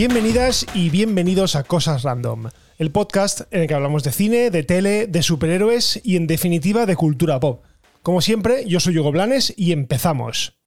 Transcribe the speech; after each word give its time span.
Bienvenidas 0.00 0.64
y 0.72 0.88
bienvenidos 0.88 1.56
a 1.56 1.62
Cosas 1.62 2.04
Random, 2.04 2.48
el 2.78 2.90
podcast 2.90 3.42
en 3.50 3.60
el 3.60 3.68
que 3.68 3.74
hablamos 3.74 4.02
de 4.02 4.12
cine, 4.12 4.48
de 4.50 4.62
tele, 4.62 5.06
de 5.06 5.22
superhéroes 5.22 6.00
y 6.02 6.16
en 6.16 6.26
definitiva 6.26 6.86
de 6.86 6.96
cultura 6.96 7.38
pop. 7.38 7.62
Como 8.00 8.22
siempre, 8.22 8.64
yo 8.66 8.80
soy 8.80 8.96
Hugo 8.96 9.12
Blanes 9.12 9.52
y 9.58 9.72
empezamos. 9.72 10.58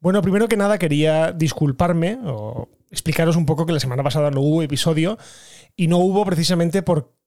Bueno, 0.00 0.22
primero 0.22 0.48
que 0.48 0.56
nada 0.56 0.78
quería 0.78 1.32
disculparme 1.32 2.18
o 2.24 2.70
explicaros 2.90 3.36
un 3.36 3.44
poco 3.44 3.66
que 3.66 3.74
la 3.74 3.80
semana 3.80 4.02
pasada 4.02 4.30
no 4.30 4.40
hubo 4.40 4.62
episodio 4.62 5.18
y 5.76 5.88
no 5.88 5.98
hubo 5.98 6.24
precisamente 6.24 6.80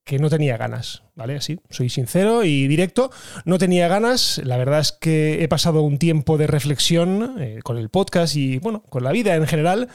porque 0.03 0.19
no 0.19 0.29
tenía 0.29 0.57
ganas, 0.57 1.03
¿vale? 1.15 1.35
Así, 1.35 1.59
soy 1.69 1.89
sincero 1.89 2.43
y 2.43 2.67
directo, 2.67 3.11
no 3.45 3.57
tenía 3.57 3.87
ganas, 3.87 4.41
la 4.43 4.57
verdad 4.57 4.79
es 4.79 4.91
que 4.91 5.43
he 5.43 5.47
pasado 5.47 5.83
un 5.83 5.99
tiempo 5.99 6.37
de 6.37 6.47
reflexión 6.47 7.35
eh, 7.39 7.59
con 7.63 7.77
el 7.77 7.89
podcast 7.89 8.35
y, 8.35 8.57
bueno, 8.57 8.83
con 8.89 9.03
la 9.03 9.11
vida 9.11 9.35
en 9.35 9.47
general. 9.47 9.89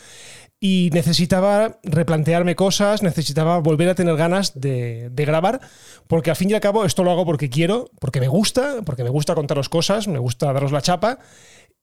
Y 0.59 0.89
necesitaba 0.95 1.81
replantearme 1.83 2.57
cosas, 2.57 3.03
necesitaba 3.03 3.59
volver 3.59 3.91
a 3.91 3.95
tener 3.95 4.17
ganas 4.17 4.59
de, 4.59 5.11
de, 5.11 5.25
grabar, 5.27 5.61
porque 6.07 6.31
al 6.31 6.37
fin 6.37 6.51
y 6.51 6.55
al 6.55 6.61
cabo 6.61 6.87
esto 6.87 7.05
lo 7.05 7.11
hago 7.11 7.27
porque 7.27 7.51
quiero, 7.51 7.91
porque 8.01 8.21
me 8.21 8.29
gusta, 8.29 8.77
porque 8.83 9.05
me 9.05 9.11
gusta 9.11 9.35
contaros 9.35 9.69
cosas, 9.69 10.09
me 10.09 10.19
gusta 10.19 10.51
daros 10.55 10.73
la 10.73 10.81
chapa, 10.81 11.19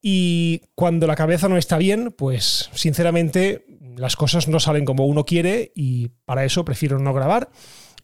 y 0.01 0.61
cuando 0.73 1.05
la 1.05 1.15
cabeza 1.15 1.49
no 1.49 1.57
está 1.57 1.77
bien, 1.77 2.11
pues 2.17 2.71
sinceramente 2.73 3.63
las 3.95 4.15
cosas 4.15 4.47
no 4.47 4.59
salen 4.59 4.85
como 4.85 5.05
uno 5.05 5.23
quiere 5.23 5.71
y 5.75 6.09
para 6.25 6.45
eso 6.45 6.65
prefiero 6.65 6.97
no 6.97 7.13
grabar 7.13 7.49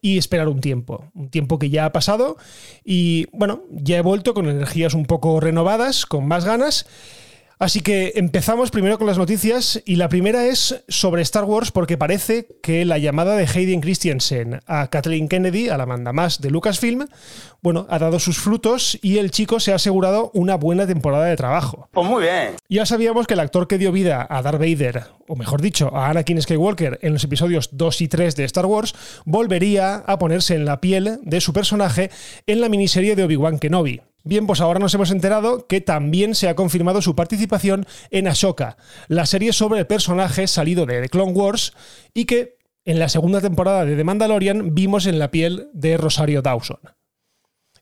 y 0.02 0.18
esperar 0.18 0.48
un 0.48 0.62
tiempo, 0.62 1.06
un 1.14 1.30
tiempo 1.30 1.60
que 1.60 1.70
ya 1.70 1.86
ha 1.86 1.92
pasado. 1.92 2.38
Y 2.84 3.28
bueno, 3.32 3.64
ya 3.72 3.98
he 3.98 4.02
vuelto 4.02 4.34
con 4.34 4.48
energías 4.48 4.94
un 4.94 5.06
poco 5.06 5.40
renovadas, 5.40 6.06
con 6.06 6.28
más 6.28 6.46
ganas 6.46 6.86
Así 7.62 7.82
que 7.82 8.14
empezamos 8.16 8.72
primero 8.72 8.98
con 8.98 9.06
las 9.06 9.18
noticias 9.18 9.84
y 9.86 9.98
la 9.98 10.08
primera 10.08 10.46
es 10.46 10.82
sobre 10.88 11.22
Star 11.24 11.44
Wars 11.44 11.72
porque 11.72 11.98
parece 11.98 12.48
que 12.64 12.86
la 12.86 12.98
llamada 13.00 13.36
de 13.36 13.46
Hayden 13.46 13.82
Christensen 13.82 14.62
a 14.66 14.88
Kathleen 14.88 15.28
Kennedy, 15.28 15.68
a 15.68 15.76
la 15.76 15.86
manda 15.86 16.14
más 16.14 16.40
de 16.40 16.52
Lucasfilm, 16.52 17.08
bueno, 17.62 17.86
ha 17.90 18.00
dado 18.00 18.18
sus 18.20 18.38
frutos 18.38 18.98
y 19.02 19.18
el 19.18 19.32
chico 19.32 19.60
se 19.60 19.74
ha 19.74 19.76
asegurado 19.76 20.32
una 20.34 20.56
buena 20.56 20.88
temporada 20.88 21.26
de 21.26 21.36
trabajo. 21.36 21.90
Pues 21.92 22.08
muy 22.08 22.24
bien. 22.24 22.56
Ya 22.70 22.86
sabíamos 22.86 23.28
que 23.28 23.34
el 23.34 23.42
actor 23.42 23.68
que 23.68 23.78
dio 23.78 23.92
vida 23.92 24.26
a 24.30 24.42
Darth 24.42 24.62
Vader, 24.62 25.08
o 25.28 25.36
mejor 25.36 25.62
dicho, 25.62 25.94
a 25.94 26.10
Anakin 26.10 26.42
Skywalker 26.42 27.00
en 27.02 27.12
los 27.12 27.26
episodios 27.26 27.72
2 27.74 28.02
y 28.02 28.08
3 28.08 28.38
de 28.38 28.46
Star 28.46 28.68
Wars, 28.68 28.96
volvería 29.26 29.96
a 29.96 30.18
ponerse 30.18 30.56
en 30.56 30.64
la 30.64 30.80
piel 30.80 31.20
de 31.24 31.42
su 31.42 31.52
personaje 31.52 32.10
en 32.48 32.62
la 32.62 32.70
miniserie 32.70 33.18
de 33.18 33.24
Obi-Wan 33.26 33.60
Kenobi. 33.60 34.00
Bien, 34.30 34.46
pues 34.46 34.62
ahora 34.62 34.78
nos 34.78 34.94
hemos 34.94 35.10
enterado 35.10 35.66
que 35.66 35.82
también 35.82 36.36
se 36.36 36.50
ha 36.50 36.56
confirmado 36.56 37.02
su 37.02 37.16
participación 37.16 37.88
en 38.12 38.28
Ashoka, 38.28 38.78
la 39.08 39.26
serie 39.26 39.54
sobre 39.54 39.80
el 39.80 39.88
personaje 39.88 40.46
salido 40.46 40.86
de 40.86 41.02
The 41.02 41.10
Clone 41.10 41.32
Wars 41.32 41.74
y 42.14 42.26
que 42.26 42.60
en 42.86 43.00
la 43.00 43.10
segunda 43.10 43.42
temporada 43.42 43.86
de 43.86 43.96
The 43.96 44.04
Mandalorian 44.04 44.76
vimos 44.76 45.08
en 45.08 45.18
la 45.18 45.32
piel 45.32 45.70
de 45.74 45.98
Rosario 45.98 46.44
Dawson. 46.44 46.78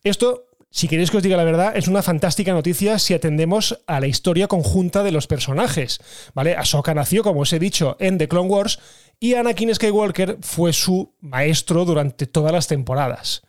Esto, 0.06 0.46
si 0.72 0.88
queréis 0.88 1.12
que 1.12 1.18
os 1.18 1.24
diga 1.24 1.36
la 1.36 1.44
verdad, 1.44 1.76
es 1.76 1.90
una 1.90 2.02
fantástica 2.02 2.54
noticia 2.54 2.98
si 2.98 3.14
atendemos 3.14 3.84
a 3.86 4.00
la 4.00 4.08
historia 4.08 4.48
conjunta 4.48 5.04
de 5.04 5.12
los 5.12 5.28
personajes. 5.28 6.00
¿Vale? 6.34 6.56
Nació, 6.96 7.24
como 7.24 7.42
os 7.42 7.52
he 7.52 7.60
dicho, 7.60 7.98
en 8.00 8.18
The 8.18 8.30
Clone 8.30 8.48
Wars 8.48 8.80
y 9.20 9.34
Anakin 9.34 9.76
Skywalker 9.76 10.38
fue 10.40 10.72
su 10.72 11.14
maestro 11.20 11.84
durante 11.84 12.26
todas 12.26 12.54
las 12.54 12.68
temporadas. 12.68 13.42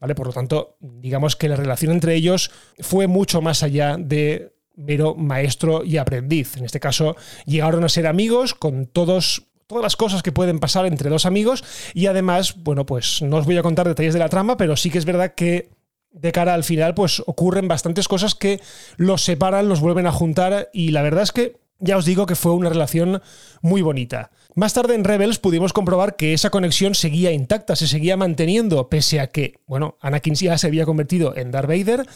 Por 0.00 0.26
lo 0.26 0.32
tanto, 0.32 0.76
digamos 0.80 1.36
que 1.36 1.48
la 1.48 1.56
relación 1.56 1.92
entre 1.92 2.14
ellos 2.14 2.50
fue 2.78 3.06
mucho 3.06 3.42
más 3.42 3.62
allá 3.62 3.96
de 3.98 4.54
mero 4.74 5.14
maestro 5.14 5.84
y 5.84 5.98
aprendiz. 5.98 6.56
En 6.56 6.64
este 6.64 6.80
caso, 6.80 7.16
llegaron 7.44 7.84
a 7.84 7.88
ser 7.88 8.06
amigos 8.06 8.54
con 8.54 8.86
todos 8.86 9.46
todas 9.66 9.84
las 9.84 9.96
cosas 9.96 10.24
que 10.24 10.32
pueden 10.32 10.58
pasar 10.58 10.84
entre 10.86 11.10
dos 11.10 11.26
amigos 11.26 11.62
y 11.94 12.06
además, 12.06 12.56
bueno, 12.56 12.86
pues 12.86 13.22
no 13.22 13.36
os 13.36 13.46
voy 13.46 13.56
a 13.56 13.62
contar 13.62 13.86
detalles 13.86 14.14
de 14.14 14.18
la 14.18 14.28
trama, 14.28 14.56
pero 14.56 14.76
sí 14.76 14.90
que 14.90 14.98
es 14.98 15.04
verdad 15.04 15.34
que 15.36 15.70
de 16.10 16.32
cara 16.32 16.54
al 16.54 16.64
final, 16.64 16.94
pues 16.94 17.22
ocurren 17.24 17.68
bastantes 17.68 18.08
cosas 18.08 18.34
que 18.34 18.60
los 18.96 19.22
separan, 19.22 19.68
los 19.68 19.78
vuelven 19.78 20.08
a 20.08 20.12
juntar 20.12 20.70
y 20.72 20.90
la 20.90 21.02
verdad 21.02 21.22
es 21.22 21.30
que 21.30 21.60
ya 21.78 21.96
os 21.96 22.04
digo 22.04 22.26
que 22.26 22.34
fue 22.34 22.52
una 22.52 22.68
relación 22.68 23.22
muy 23.62 23.80
bonita. 23.80 24.32
Más 24.54 24.74
tarde 24.74 24.94
en 24.94 25.04
Rebels 25.04 25.38
pudimos 25.38 25.72
comprobar 25.72 26.16
que 26.16 26.32
esa 26.32 26.50
conexión 26.50 26.94
seguía 26.94 27.32
intacta, 27.32 27.76
se 27.76 27.86
seguía 27.86 28.16
manteniendo, 28.16 28.88
pese 28.88 29.20
a 29.20 29.28
que, 29.28 29.60
bueno, 29.66 29.96
Anakin 30.00 30.34
ya 30.34 30.58
se 30.58 30.66
había 30.66 30.84
convertido 30.84 31.36
en 31.36 31.50
Darth 31.50 31.68
Vader. 31.68 32.06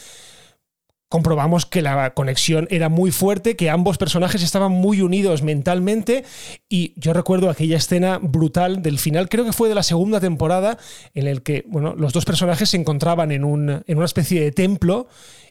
Comprobamos 1.07 1.65
que 1.65 1.81
la 1.81 2.13
conexión 2.13 2.67
era 2.71 2.89
muy 2.89 3.11
fuerte, 3.11 3.55
que 3.55 3.69
ambos 3.69 3.97
personajes 3.97 4.41
estaban 4.41 4.71
muy 4.71 5.01
unidos 5.01 5.43
mentalmente 5.43 6.25
y 6.67 6.99
yo 6.99 7.13
recuerdo 7.13 7.49
aquella 7.49 7.77
escena 7.77 8.17
brutal 8.21 8.81
del 8.81 8.97
final, 8.97 9.29
creo 9.29 9.45
que 9.45 9.53
fue 9.53 9.69
de 9.69 9.75
la 9.75 9.83
segunda 9.83 10.19
temporada, 10.19 10.77
en 11.13 11.27
el 11.27 11.43
que 11.43 11.63
bueno, 11.67 11.93
los 11.95 12.11
dos 12.11 12.25
personajes 12.25 12.71
se 12.71 12.77
encontraban 12.77 13.31
en, 13.31 13.43
un, 13.43 13.83
en 13.85 13.97
una 13.97 14.05
especie 14.05 14.41
de 14.41 14.51
templo 14.51 15.07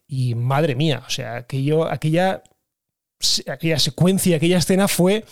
y 0.09 0.35
madre 0.35 0.75
mía, 0.75 1.03
o 1.07 1.11
sea, 1.11 1.37
aquello, 1.37 1.91
aquella, 1.91 2.43
aquella 3.47 3.79
secuencia, 3.79 4.37
aquella 4.37 4.59
escena 4.59 4.89
fue 4.89 5.25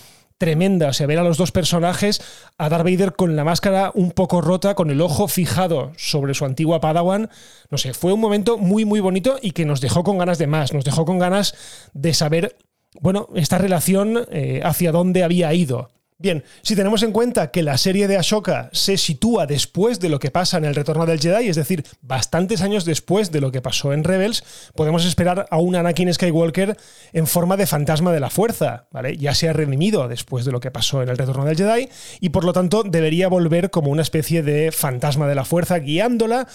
tremenda. 0.43 0.89
O 0.89 0.93
sea, 0.93 1.07
ver 1.07 1.21
a 1.21 1.23
los 1.23 1.37
dos 1.37 1.53
personajes, 1.53 2.21
a 2.59 2.69
Darth 2.69 2.85
Vader 2.85 3.13
con 3.13 3.37
la 3.37 3.45
máscara 3.45 3.93
un 3.95 4.11
poco 4.11 4.41
rota, 4.41 4.75
con 4.75 4.91
el 4.91 5.01
ojo 5.01 5.29
fijado 5.29 5.93
sobre 5.97 6.35
su 6.35 6.45
antigua 6.45 6.81
Padawan. 6.81 7.31
No 7.71 7.79
sé, 7.79 7.95
fue 7.95 8.13
un 8.13 8.19
momento 8.19 8.59
muy, 8.59 8.85
muy 8.85 8.99
bonito 8.99 9.39
y 9.41 9.53
que 9.53 9.65
nos 9.65 9.81
dejó 9.81 10.03
con 10.03 10.19
ganas 10.19 10.39
de 10.39 10.49
más. 10.49 10.73
Nos 10.73 10.85
dejó 10.85 11.05
con 11.05 11.21
ganas 11.21 11.55
de 11.93 12.13
saber, 12.13 12.57
bueno, 13.01 13.29
esta 13.37 13.59
relación 13.59 14.27
eh, 14.33 14.61
hacia 14.65 14.91
dónde 14.91 15.23
había 15.23 15.55
ido. 15.55 15.91
Bien, 16.23 16.45
si 16.63 16.77
tenemos 16.77 17.03
en 17.03 17.11
cuenta 17.11 17.51
que 17.51 17.65
la 17.65 17.77
serie 17.77 18.07
de 18.07 18.17
Ashoka 18.17 18.71
se 18.73 18.97
sitúa 18.97 19.45
después 19.45 19.99
de 19.99 20.09
lo 20.09 20.21
que 20.21 20.31
pasa 20.31 20.57
en 20.57 20.65
el 20.65 20.77
Retorno 20.77 21.05
del 21.05 21.19
Jedi, 21.19 21.49
es 21.49 21.57
decir, 21.57 21.85
bastantes 22.01 22.63
años 22.63 22.85
después 22.85 23.33
de 23.33 23.41
lo 23.41 23.51
que 23.51 23.61
pasó 23.61 23.93
en 23.93 24.05
Rebels, 24.05 24.45
podemos 24.77 25.05
esperar 25.05 25.47
a 25.51 25.59
un 25.59 25.75
Anakin 25.75 26.15
Skywalker 26.15 26.77
en 27.13 27.27
forma 27.27 27.57
de 27.57 27.67
fantasma 27.67 28.13
de 28.13 28.21
la 28.21 28.31
fuerza, 28.31 28.87
¿vale? 28.93 29.17
Ya 29.17 29.35
se 29.35 29.49
ha 29.49 29.53
redimido 29.53 30.07
después 30.07 30.45
de 30.45 30.53
lo 30.53 30.61
que 30.61 30.71
pasó 30.71 31.03
en 31.03 31.09
el 31.09 31.19
Retorno 31.19 31.45
del 31.45 31.57
Jedi 31.57 31.89
y 32.21 32.29
por 32.29 32.45
lo 32.45 32.53
tanto 32.53 32.85
debería 32.85 33.27
volver 33.27 33.71
como 33.71 33.91
una 33.91 34.03
especie 34.03 34.45
de 34.45 34.71
fantasma 34.71 35.27
de 35.27 35.35
la 35.35 35.45
fuerza 35.45 35.81
guiándola 35.81 36.47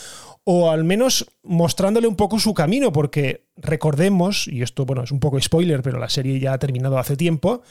o 0.46 0.72
al 0.72 0.86
menos 0.86 1.30
mostrándole 1.44 2.08
un 2.08 2.16
poco 2.16 2.40
su 2.40 2.54
camino, 2.54 2.94
porque 2.94 3.50
recordemos, 3.58 4.48
y 4.48 4.62
esto 4.62 4.86
bueno, 4.86 5.04
es 5.04 5.12
un 5.12 5.20
poco 5.20 5.42
spoiler, 5.42 5.82
pero 5.82 6.00
la 6.00 6.08
serie 6.08 6.40
ya 6.40 6.54
ha 6.54 6.58
terminado 6.58 6.98
hace 6.98 7.18
tiempo, 7.18 7.64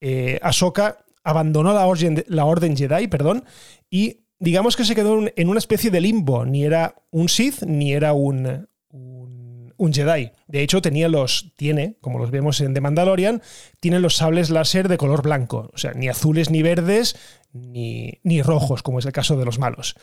eh, 0.00 0.38
Ahsoka 0.40 1.04
abandonó 1.28 1.74
la 1.74 1.86
orden, 1.86 2.24
la 2.28 2.46
orden 2.46 2.74
Jedi, 2.74 3.06
perdón, 3.06 3.44
y 3.90 4.20
digamos 4.38 4.76
que 4.76 4.84
se 4.86 4.94
quedó 4.94 5.20
en 5.36 5.48
una 5.48 5.58
especie 5.58 5.90
de 5.90 6.00
limbo. 6.00 6.46
Ni 6.46 6.64
era 6.64 6.94
un 7.10 7.28
Sith, 7.28 7.64
ni 7.64 7.92
era 7.92 8.14
un, 8.14 8.66
un, 8.88 9.92
Jedi. 9.92 10.30
De 10.46 10.62
hecho, 10.62 10.80
tenía 10.80 11.10
los, 11.10 11.52
tiene, 11.56 11.98
como 12.00 12.18
los 12.18 12.30
vemos 12.30 12.62
en 12.62 12.72
The 12.72 12.80
Mandalorian, 12.80 13.42
tiene 13.78 14.00
los 14.00 14.16
sables 14.16 14.48
láser 14.48 14.88
de 14.88 14.96
color 14.96 15.20
blanco. 15.20 15.70
O 15.74 15.76
sea, 15.76 15.92
ni 15.92 16.08
azules 16.08 16.48
ni 16.48 16.62
verdes, 16.62 17.14
ni, 17.52 18.20
ni, 18.22 18.40
rojos, 18.40 18.82
como 18.82 18.98
es 18.98 19.04
el 19.04 19.12
caso 19.12 19.36
de 19.36 19.44
los 19.44 19.58
malos. 19.58 19.96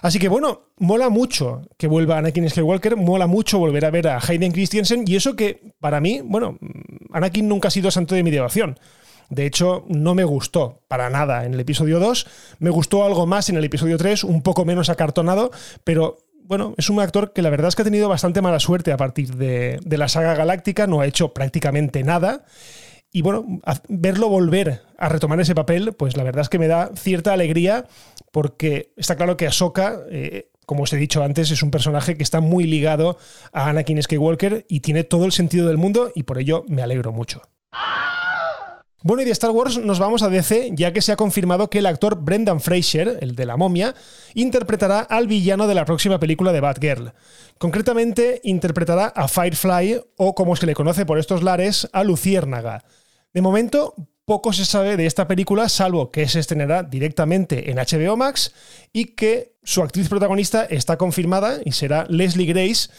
Así 0.00 0.20
que 0.20 0.28
bueno, 0.28 0.70
mola 0.76 1.08
mucho 1.08 1.62
que 1.76 1.88
vuelva 1.88 2.18
Anakin 2.18 2.48
Skywalker, 2.48 2.94
mola 2.94 3.26
mucho 3.26 3.58
volver 3.58 3.84
a 3.84 3.90
ver 3.90 4.06
a 4.06 4.20
Hayden 4.20 4.52
Christensen, 4.52 5.02
y 5.08 5.16
eso 5.16 5.34
que, 5.34 5.74
para 5.80 6.00
mí, 6.00 6.20
bueno, 6.24 6.56
Anakin 7.12 7.48
nunca 7.48 7.66
ha 7.66 7.72
sido 7.72 7.90
santo 7.90 8.14
de 8.14 8.22
mi 8.22 8.30
devoción. 8.30 8.78
De 9.30 9.46
hecho, 9.46 9.84
no 9.88 10.14
me 10.14 10.24
gustó 10.24 10.82
para 10.88 11.10
nada 11.10 11.44
en 11.44 11.54
el 11.54 11.60
episodio 11.60 11.98
2. 12.00 12.26
Me 12.60 12.70
gustó 12.70 13.04
algo 13.04 13.26
más 13.26 13.48
en 13.50 13.56
el 13.56 13.64
episodio 13.64 13.98
3, 13.98 14.24
un 14.24 14.42
poco 14.42 14.64
menos 14.64 14.88
acartonado, 14.88 15.50
pero 15.84 16.18
bueno, 16.48 16.74
es 16.78 16.88
un 16.88 16.98
actor 16.98 17.34
que 17.34 17.42
la 17.42 17.50
verdad 17.50 17.68
es 17.68 17.76
que 17.76 17.82
ha 17.82 17.84
tenido 17.84 18.08
bastante 18.08 18.40
mala 18.40 18.58
suerte 18.58 18.90
a 18.90 18.96
partir 18.96 19.36
de, 19.36 19.80
la 19.84 20.08
saga 20.08 20.34
galáctica, 20.34 20.86
no 20.86 21.00
ha 21.00 21.06
hecho 21.06 21.34
prácticamente 21.34 22.02
nada. 22.02 22.46
Y 23.12 23.20
bueno, 23.20 23.60
verlo 23.88 24.28
volver 24.30 24.82
a 24.96 25.10
retomar 25.10 25.40
ese 25.40 25.54
papel, 25.54 25.92
pues 25.92 26.16
la 26.16 26.22
verdad 26.22 26.42
es 26.42 26.48
que 26.48 26.58
me 26.58 26.68
da 26.68 26.90
cierta 26.94 27.34
alegría 27.34 27.86
porque 28.32 28.92
está 28.96 29.16
claro 29.16 29.36
que 29.36 29.46
Ahsoka, 29.46 30.00
eh, 30.10 30.50
como 30.64 30.84
os 30.84 30.92
he 30.92 30.96
dicho 30.96 31.22
antes, 31.22 31.50
es 31.50 31.62
un 31.62 31.70
personaje 31.70 32.16
que 32.16 32.22
está 32.22 32.40
muy 32.40 32.64
ligado 32.64 33.18
a 33.52 33.68
Anakin 33.68 34.02
Skywalker 34.02 34.64
y 34.68 34.80
tiene 34.80 35.04
todo 35.04 35.26
el 35.26 35.32
sentido 35.32 35.66
del 35.68 35.76
mundo 35.76 36.12
y 36.14 36.22
por 36.22 36.38
ello 36.38 36.64
me 36.68 36.82
alegro 36.82 37.12
mucho. 37.12 37.42
Bueno, 39.00 39.22
y 39.22 39.26
de 39.26 39.30
Star 39.30 39.52
Wars 39.52 39.78
nos 39.78 40.00
vamos 40.00 40.24
a 40.24 40.28
DC, 40.28 40.72
ya 40.74 40.92
que 40.92 41.02
se 41.02 41.12
ha 41.12 41.16
confirmado 41.16 41.70
que 41.70 41.78
el 41.78 41.86
actor 41.86 42.20
Brendan 42.20 42.60
Fraser, 42.60 43.18
el 43.20 43.36
de 43.36 43.46
la 43.46 43.56
momia, 43.56 43.94
interpretará 44.34 45.00
al 45.00 45.28
villano 45.28 45.68
de 45.68 45.76
la 45.76 45.84
próxima 45.84 46.18
película 46.18 46.52
de 46.52 46.60
Batgirl. 46.60 47.12
Concretamente, 47.58 48.40
interpretará 48.42 49.06
a 49.06 49.28
Firefly, 49.28 50.00
o 50.16 50.34
como 50.34 50.56
se 50.56 50.66
le 50.66 50.74
conoce 50.74 51.06
por 51.06 51.20
estos 51.20 51.44
lares, 51.44 51.88
a 51.92 52.02
Luciérnaga. 52.02 52.84
De 53.32 53.40
momento, 53.40 53.94
poco 54.24 54.52
se 54.52 54.64
sabe 54.64 54.96
de 54.96 55.06
esta 55.06 55.28
película, 55.28 55.68
salvo 55.68 56.10
que 56.10 56.26
se 56.28 56.40
estrenará 56.40 56.82
directamente 56.82 57.70
en 57.70 57.76
HBO 57.76 58.16
Max 58.16 58.52
y 58.92 59.14
que 59.14 59.54
su 59.62 59.80
actriz 59.80 60.08
protagonista 60.08 60.64
está 60.64 60.98
confirmada 60.98 61.60
y 61.64 61.70
será 61.70 62.04
Leslie 62.08 62.46
Grace 62.46 62.90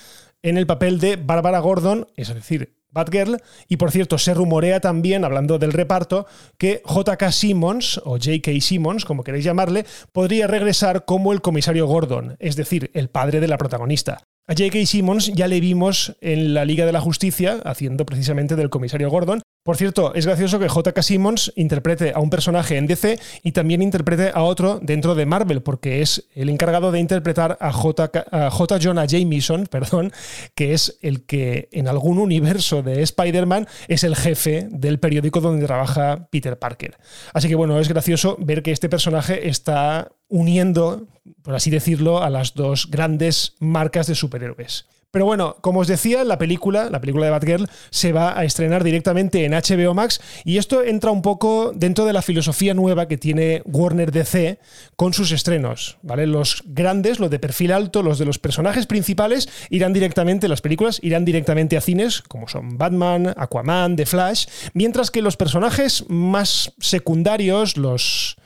en 0.43 0.57
el 0.57 0.65
papel 0.65 1.01
de 1.01 1.17
Barbara 1.17 1.59
Gordon, 1.59 2.07
es 2.15 2.33
decir, 2.33 2.78
Batgirl. 2.91 3.37
Y 3.67 3.77
por 3.77 3.91
cierto, 3.91 4.17
se 4.17 4.33
rumorea 4.33 4.79
también, 4.79 5.25
hablando 5.25 5.59
del 5.59 5.73
reparto, 5.73 6.25
que 6.57 6.81
JK 6.85 7.31
Simmons, 7.31 7.99
o 8.03 8.17
J.K. 8.17 8.51
Simmons, 8.61 9.05
como 9.05 9.23
queréis 9.23 9.45
llamarle, 9.45 9.85
podría 10.11 10.47
regresar 10.47 11.05
como 11.05 11.33
el 11.33 11.41
comisario 11.41 11.87
Gordon, 11.87 12.35
es 12.39 12.55
decir, 12.55 12.91
el 12.93 13.09
padre 13.09 13.39
de 13.39 13.47
la 13.47 13.57
protagonista. 13.57 14.21
A 14.47 14.53
J.K. 14.53 14.85
Simmons 14.87 15.31
ya 15.35 15.47
le 15.47 15.59
vimos 15.59 16.15
en 16.21 16.55
la 16.55 16.65
Liga 16.65 16.87
de 16.87 16.91
la 16.91 17.01
Justicia 17.01 17.59
haciendo 17.65 18.05
precisamente 18.05 18.55
del 18.55 18.71
comisario 18.71 19.09
Gordon. 19.09 19.43
Por 19.69 19.77
cierto, 19.77 20.15
es 20.15 20.25
gracioso 20.25 20.57
que 20.57 20.67
J.K. 20.67 21.03
Simmons 21.03 21.53
interprete 21.55 22.11
a 22.15 22.21
un 22.21 22.31
personaje 22.31 22.77
en 22.77 22.87
DC 22.87 23.19
y 23.43 23.51
también 23.51 23.83
interprete 23.83 24.31
a 24.33 24.41
otro 24.41 24.79
dentro 24.81 25.13
de 25.13 25.27
Marvel, 25.27 25.61
porque 25.61 26.01
es 26.01 26.27
el 26.33 26.49
encargado 26.49 26.91
de 26.91 26.99
interpretar 26.99 27.55
a 27.61 27.71
J. 27.71 28.09
J. 28.49 28.79
Jonah 28.81 29.05
Jameson, 29.05 29.67
perdón, 29.69 30.11
que 30.55 30.73
es 30.73 30.97
el 31.03 31.23
que 31.23 31.69
en 31.71 31.87
algún 31.87 32.17
universo 32.17 32.81
de 32.81 33.03
Spider-Man 33.03 33.67
es 33.87 34.03
el 34.03 34.15
jefe 34.15 34.67
del 34.71 34.99
periódico 34.99 35.39
donde 35.39 35.67
trabaja 35.67 36.27
Peter 36.31 36.57
Parker. 36.57 36.97
Así 37.35 37.47
que 37.47 37.53
bueno, 37.53 37.79
es 37.79 37.89
gracioso 37.89 38.37
ver 38.39 38.63
que 38.63 38.71
este 38.71 38.89
personaje 38.89 39.49
está 39.49 40.11
uniendo, 40.29 41.05
por 41.43 41.53
así 41.53 41.69
decirlo, 41.69 42.23
a 42.23 42.31
las 42.31 42.55
dos 42.55 42.89
grandes 42.89 43.53
marcas 43.59 44.07
de 44.07 44.15
superhéroes. 44.15 44.87
Pero 45.11 45.25
bueno, 45.25 45.57
como 45.61 45.79
os 45.79 45.87
decía, 45.87 46.23
la 46.23 46.37
película, 46.37 46.89
la 46.91 47.01
película 47.01 47.25
de 47.25 47.31
Batgirl, 47.31 47.67
se 47.89 48.11
va 48.13 48.37
a 48.37 48.43
estrenar 48.43 48.83
directamente 48.83 49.43
en 49.43 49.53
HBO 49.53 49.95
Max 49.95 50.21
y 50.45 50.57
esto 50.57 50.83
entra 50.83 51.09
un 51.09 51.23
poco 51.23 51.71
dentro 51.73 52.05
de 52.05 52.13
la 52.13 52.21
filosofía 52.21 52.75
nueva 52.75 53.07
que 53.07 53.17
tiene 53.17 53.63
Warner 53.65 54.11
DC 54.11 54.59
con 54.95 55.13
sus 55.13 55.31
estrenos, 55.31 55.97
¿vale? 56.03 56.27
Los 56.27 56.61
grandes, 56.65 57.19
los 57.19 57.31
de 57.31 57.39
perfil 57.39 57.71
alto, 57.71 58.03
los 58.03 58.19
de 58.19 58.25
los 58.25 58.37
personajes 58.37 58.85
principales 58.85 59.49
irán 59.71 59.93
directamente, 59.93 60.47
las 60.47 60.61
películas 60.61 60.99
irán 61.01 61.25
directamente 61.25 61.75
a 61.75 61.81
cines, 61.81 62.21
como 62.21 62.47
son 62.47 62.77
Batman, 62.77 63.33
Aquaman, 63.35 63.95
The 63.95 64.05
Flash, 64.05 64.45
mientras 64.73 65.09
que 65.09 65.23
los 65.23 65.37
personajes 65.37 66.05
más 66.07 66.71
secundarios, 66.79 67.77
los 67.77 68.37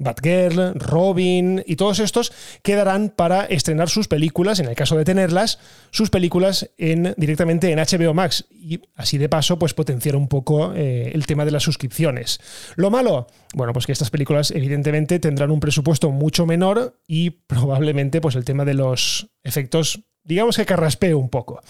Batgirl, 0.00 0.74
Robin 0.74 1.62
y 1.66 1.76
todos 1.76 2.00
estos 2.00 2.32
quedarán 2.62 3.12
para 3.14 3.44
estrenar 3.44 3.88
sus 3.88 4.08
películas, 4.08 4.58
en 4.58 4.66
el 4.66 4.74
caso 4.74 4.96
de 4.96 5.04
tenerlas, 5.04 5.58
sus 5.90 6.10
películas 6.10 6.70
en, 6.78 7.14
directamente 7.16 7.70
en 7.70 7.78
HBO 7.78 8.14
Max 8.14 8.46
y 8.50 8.80
así 8.96 9.18
de 9.18 9.28
paso 9.28 9.58
pues 9.58 9.74
potenciar 9.74 10.16
un 10.16 10.26
poco 10.26 10.72
eh, 10.74 11.12
el 11.14 11.26
tema 11.26 11.44
de 11.44 11.52
las 11.52 11.62
suscripciones. 11.62 12.40
Lo 12.76 12.90
malo, 12.90 13.28
bueno, 13.54 13.72
pues 13.72 13.86
que 13.86 13.92
estas 13.92 14.10
películas 14.10 14.50
evidentemente 14.50 15.18
tendrán 15.20 15.50
un 15.50 15.60
presupuesto 15.60 16.10
mucho 16.10 16.46
menor 16.46 16.98
y 17.06 17.30
probablemente 17.30 18.20
pues 18.20 18.34
el 18.34 18.44
tema 18.44 18.64
de 18.64 18.74
los 18.74 19.30
efectos 19.44 20.09
digamos 20.24 20.56
que 20.56 20.66
carraspeo 20.66 21.18
un 21.18 21.28
poco. 21.28 21.60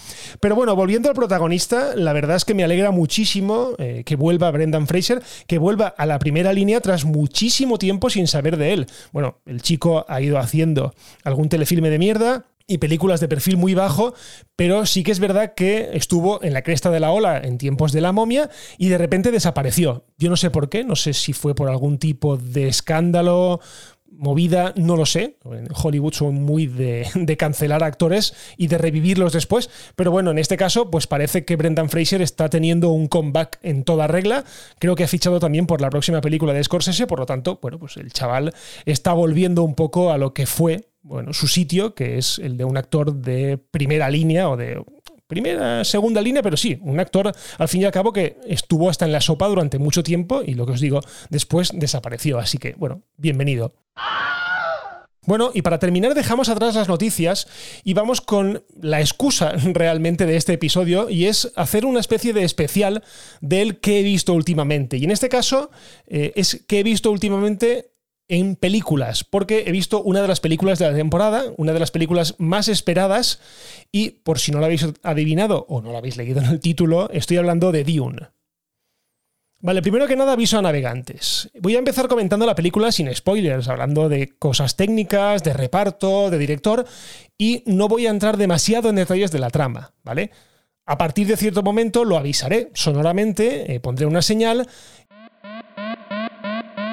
Pero 0.41 0.55
bueno, 0.55 0.76
volviendo 0.76 1.08
al 1.08 1.14
protagonista, 1.14 1.94
la 1.94 2.12
verdad 2.12 2.37
es 2.37 2.44
que 2.44 2.55
me 2.55 2.64
alegra 2.64 2.91
muchísimo 2.91 3.73
eh, 3.79 4.02
que 4.05 4.17
vuelva 4.17 4.50
Brendan 4.50 4.87
Fraser, 4.87 5.23
que 5.47 5.58
vuelva 5.58 5.88
a 5.88 6.06
la 6.06 6.19
primera 6.19 6.52
línea 6.52 6.81
tras 6.81 7.05
muchísimo 7.05 7.79
tiempo 7.79 8.11
sin 8.11 8.26
saber 8.26 8.56
de 8.56 8.73
él. 8.73 8.87
Bueno, 9.12 9.38
el 9.47 9.62
chico 9.62 10.05
ha 10.08 10.20
ido 10.20 10.38
haciendo 10.38 10.94
algún 11.25 11.49
telefilme 11.49 11.91
de 11.91 11.99
mierda, 11.99 12.47
y 12.70 12.79
películas 12.79 13.19
de 13.19 13.26
perfil 13.26 13.56
muy 13.56 13.75
bajo, 13.75 14.14
pero 14.55 14.87
sí 14.87 15.02
que 15.02 15.11
es 15.11 15.19
verdad 15.19 15.55
que 15.55 15.91
estuvo 15.93 16.41
en 16.44 16.52
la 16.52 16.62
cresta 16.62 16.93
de 16.93 17.00
la 17.00 17.11
ola 17.11 17.38
en 17.38 17.58
tiempos 17.58 17.91
de 17.91 18.00
la 18.00 18.12
momia 18.12 18.49
y 18.79 18.88
de 18.88 18.97
repente 18.97 19.32
desapareció. 19.32 20.05
Yo 20.19 20.31
no 20.31 20.37
sé 20.37 20.50
por 20.50 20.69
qué, 20.69 20.85
no 20.85 20.94
sé 20.94 21.12
si 21.12 21.32
fue 21.32 21.56
por 21.56 21.69
algún 21.69 21.99
tipo 21.99 22.37
de 22.37 22.69
escándalo, 22.69 23.58
movida, 24.20 24.75
no 24.76 24.96
lo 24.96 25.06
sé. 25.06 25.37
En 25.44 25.67
Hollywood 25.75 26.12
son 26.12 26.34
muy 26.34 26.67
de, 26.67 27.06
cancelar 27.38 27.82
actores 27.82 28.34
y 28.56 28.69
de 28.69 28.78
revivirlos 28.78 29.32
después. 29.32 29.70
Pero 29.96 30.11
bueno, 30.11 30.31
en 30.31 30.38
este 30.38 30.56
caso, 30.56 30.90
pues 30.90 31.06
parece 31.06 31.44
que 31.44 31.56
Brendan 31.56 31.88
Fraser 31.88 32.22
está 32.22 32.49
teniendo 32.49 32.90
un 32.90 33.08
comeback 33.08 33.58
en 33.62 33.82
toda 33.82 34.06
regla. 34.06 34.44
Creo 34.78 34.94
que 34.94 35.05
ha 35.05 35.08
fichado 35.08 35.40
también 35.40 35.67
por 35.67 35.81
la 35.81 35.90
próxima 35.90 36.20
película 36.20 36.52
de 36.52 36.62
Scorsese, 36.62 37.06
por 37.06 37.19
lo 37.19 37.26
tanto, 37.26 37.58
bueno, 37.62 37.78
pues 37.78 37.96
el 37.96 38.12
chaval 38.12 38.55
está 38.84 39.12
volviendo 39.12 39.62
un 39.62 39.75
poco 39.75 40.12
a 40.12 40.19
lo 40.19 40.34
que 40.34 40.46
fue, 40.46 40.84
bueno, 41.02 41.32
su 41.32 41.49
sitio, 41.49 41.94
que 41.94 42.19
es 42.19 42.38
el 42.38 42.58
de 42.58 42.64
un 42.64 42.76
actor 42.76 43.14
de 43.14 43.58
primera 43.58 44.11
línea 44.11 44.50
o 44.50 44.56
de 44.56 44.82
primera, 45.31 45.85
segunda 45.85 46.21
línea, 46.21 46.43
pero 46.43 46.59
sí, 46.59 46.79
un 46.82 47.00
actor 47.00 47.32
al 47.56 47.69
fin 47.69 47.81
y 47.81 47.85
al 47.85 47.93
cabo 47.93 48.12
que 48.12 48.37
estuvo 48.47 48.91
hasta 48.91 49.06
en 49.06 49.12
la 49.12 49.21
sopa 49.23 49.47
durante 49.47 49.79
mucho 49.79 50.03
tiempo 50.03 50.43
y 50.44 50.55
lo 50.55 50.67
que 50.67 50.73
os 50.73 50.81
digo, 50.81 51.00
después 51.31 51.71
desapareció. 51.73 52.38
Así 52.38 52.59
que, 52.59 52.75
bueno, 52.75 53.03
bienvenido. 53.17 53.73
Bueno, 55.27 55.50
y 55.55 55.62
para 55.62 55.79
terminar 55.79 56.15
dejamos 56.15 56.49
atrás 56.49 56.75
las 56.75 56.88
noticias 56.88 57.47
y 57.85 57.94
vamos 57.94 58.21
con 58.21 58.65
la 58.81 59.00
excusa 59.00 59.53
realmente 59.65 60.27
de 60.27 60.37
este 60.37 60.55
episodio 60.55 61.09
y 61.09 61.27
es 61.27 61.53
hacer 61.56 61.87
una 61.87 62.00
especie 62.00 62.33
de 62.33 62.43
especial 62.43 63.05
del 63.41 63.79
que 63.79 64.00
he 64.00 64.03
visto 64.03 64.35
últimamente. 64.35 64.97
Y 64.97 65.05
en 65.05 65.12
este 65.12 65.29
caso 65.29 65.71
eh, 66.06 66.33
es 66.35 66.65
que 66.67 66.81
he 66.81 66.83
visto 66.83 67.11
últimamente 67.11 67.93
en 68.31 68.55
películas, 68.55 69.25
porque 69.25 69.65
he 69.67 69.73
visto 69.73 70.03
una 70.03 70.23
de 70.23 70.29
las 70.29 70.38
películas 70.38 70.79
de 70.79 70.88
la 70.88 70.97
temporada, 70.97 71.43
una 71.56 71.73
de 71.73 71.81
las 71.81 71.91
películas 71.91 72.37
más 72.38 72.69
esperadas, 72.69 73.41
y 73.91 74.11
por 74.11 74.38
si 74.38 74.53
no 74.53 74.61
lo 74.61 74.67
habéis 74.67 74.87
adivinado 75.03 75.67
o 75.69 75.82
no 75.82 75.91
lo 75.91 75.99
habéis 75.99 76.17
leído 76.17 76.41
en 76.41 76.47
el 76.47 76.61
título, 76.61 77.11
estoy 77.11 77.38
hablando 77.38 77.73
de 77.73 77.82
Dune. 77.82 78.29
Vale, 79.62 79.82
primero 79.82 80.06
que 80.06 80.17
nada 80.17 80.32
aviso 80.32 80.59
a 80.59 80.62
navegantes. 80.62 81.50
Voy 81.61 81.75
a 81.75 81.81
empezar 81.81 82.06
comentando 82.06 82.47
la 82.47 82.55
película 82.55 82.93
sin 82.93 83.15
spoilers, 83.15 83.69
hablando 83.69 84.09
de 84.09 84.29
cosas 84.38 84.76
técnicas, 84.76 85.43
de 85.43 85.53
reparto, 85.53 86.31
de 86.31 86.38
director, 86.38 86.87
y 87.37 87.65
no 87.67 87.88
voy 87.88 88.06
a 88.06 88.11
entrar 88.11 88.37
demasiado 88.37 88.91
en 88.91 88.97
detalles 88.97 89.33
de 89.33 89.41
la 89.41 89.50
trama, 89.50 89.93
¿vale? 90.05 90.31
A 90.87 90.97
partir 90.97 91.26
de 91.26 91.37
cierto 91.37 91.65
momento 91.65 92.05
lo 92.05 92.17
avisaré 92.17 92.71
sonoramente, 92.75 93.75
eh, 93.75 93.81
pondré 93.81 94.06
una 94.06 94.23
señal, 94.23 94.69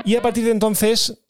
y 0.03 0.15
a 0.15 0.21
partir 0.21 0.45
de 0.45 0.51
entonces 0.51 1.26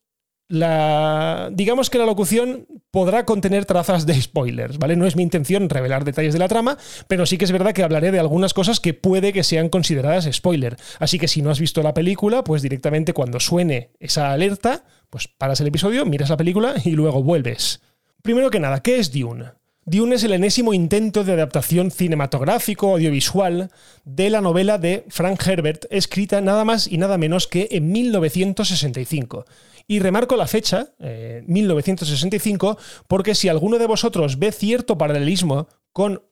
la, 0.49 1.49
digamos 1.51 1.89
que 1.89 1.97
la 1.97 2.05
locución 2.05 2.67
podrá 2.91 3.25
contener 3.25 3.65
trazas 3.65 4.05
de 4.05 4.19
spoilers, 4.19 4.77
¿vale? 4.77 4.95
No 4.95 5.05
es 5.05 5.15
mi 5.15 5.23
intención 5.23 5.69
revelar 5.69 6.05
detalles 6.05 6.33
de 6.33 6.39
la 6.39 6.47
trama, 6.47 6.77
pero 7.07 7.25
sí 7.25 7.37
que 7.37 7.45
es 7.45 7.51
verdad 7.51 7.73
que 7.73 7.83
hablaré 7.83 8.11
de 8.11 8.19
algunas 8.19 8.53
cosas 8.53 8.79
que 8.79 8.93
puede 8.93 9.33
que 9.33 9.43
sean 9.43 9.69
consideradas 9.69 10.29
spoiler. 10.31 10.77
Así 10.99 11.19
que 11.19 11.27
si 11.27 11.41
no 11.41 11.49
has 11.49 11.59
visto 11.59 11.83
la 11.83 11.93
película, 11.93 12.43
pues 12.43 12.61
directamente 12.61 13.13
cuando 13.13 13.39
suene 13.39 13.91
esa 13.99 14.31
alerta, 14.31 14.85
pues 15.09 15.27
paras 15.27 15.59
el 15.61 15.67
episodio, 15.67 16.05
miras 16.05 16.29
la 16.29 16.37
película 16.37 16.75
y 16.83 16.91
luego 16.91 17.23
vuelves. 17.23 17.81
Primero 18.21 18.49
que 18.49 18.59
nada, 18.59 18.81
¿qué 18.81 18.99
es 18.99 19.11
Dune? 19.11 19.51
Dune 19.89 20.15
es 20.15 20.23
el 20.25 20.33
enésimo 20.33 20.73
intento 20.73 21.23
de 21.23 21.31
adaptación 21.31 21.91
cinematográfico 21.91 22.91
audiovisual 22.91 23.71
de 24.03 24.29
la 24.29 24.41
novela 24.41 24.77
de 24.77 25.05
Frank 25.07 25.41
Herbert, 25.47 25.85
escrita 25.89 26.41
nada 26.41 26.65
más 26.65 26.91
y 26.91 26.97
nada 26.97 27.17
menos 27.17 27.47
que 27.47 27.69
en 27.71 27.89
1965. 27.93 29.45
Y 29.87 29.99
remarco 29.99 30.35
la 30.35 30.47
fecha, 30.47 30.93
1965, 30.99 32.71
eh, 32.71 32.75
porque 33.07 33.35
si 33.35 33.47
alguno 33.47 33.77
de 33.77 33.87
vosotros 33.87 34.37
ve 34.37 34.51
cierto 34.51 34.97
paralelismo 34.97 35.69
con 35.93 36.23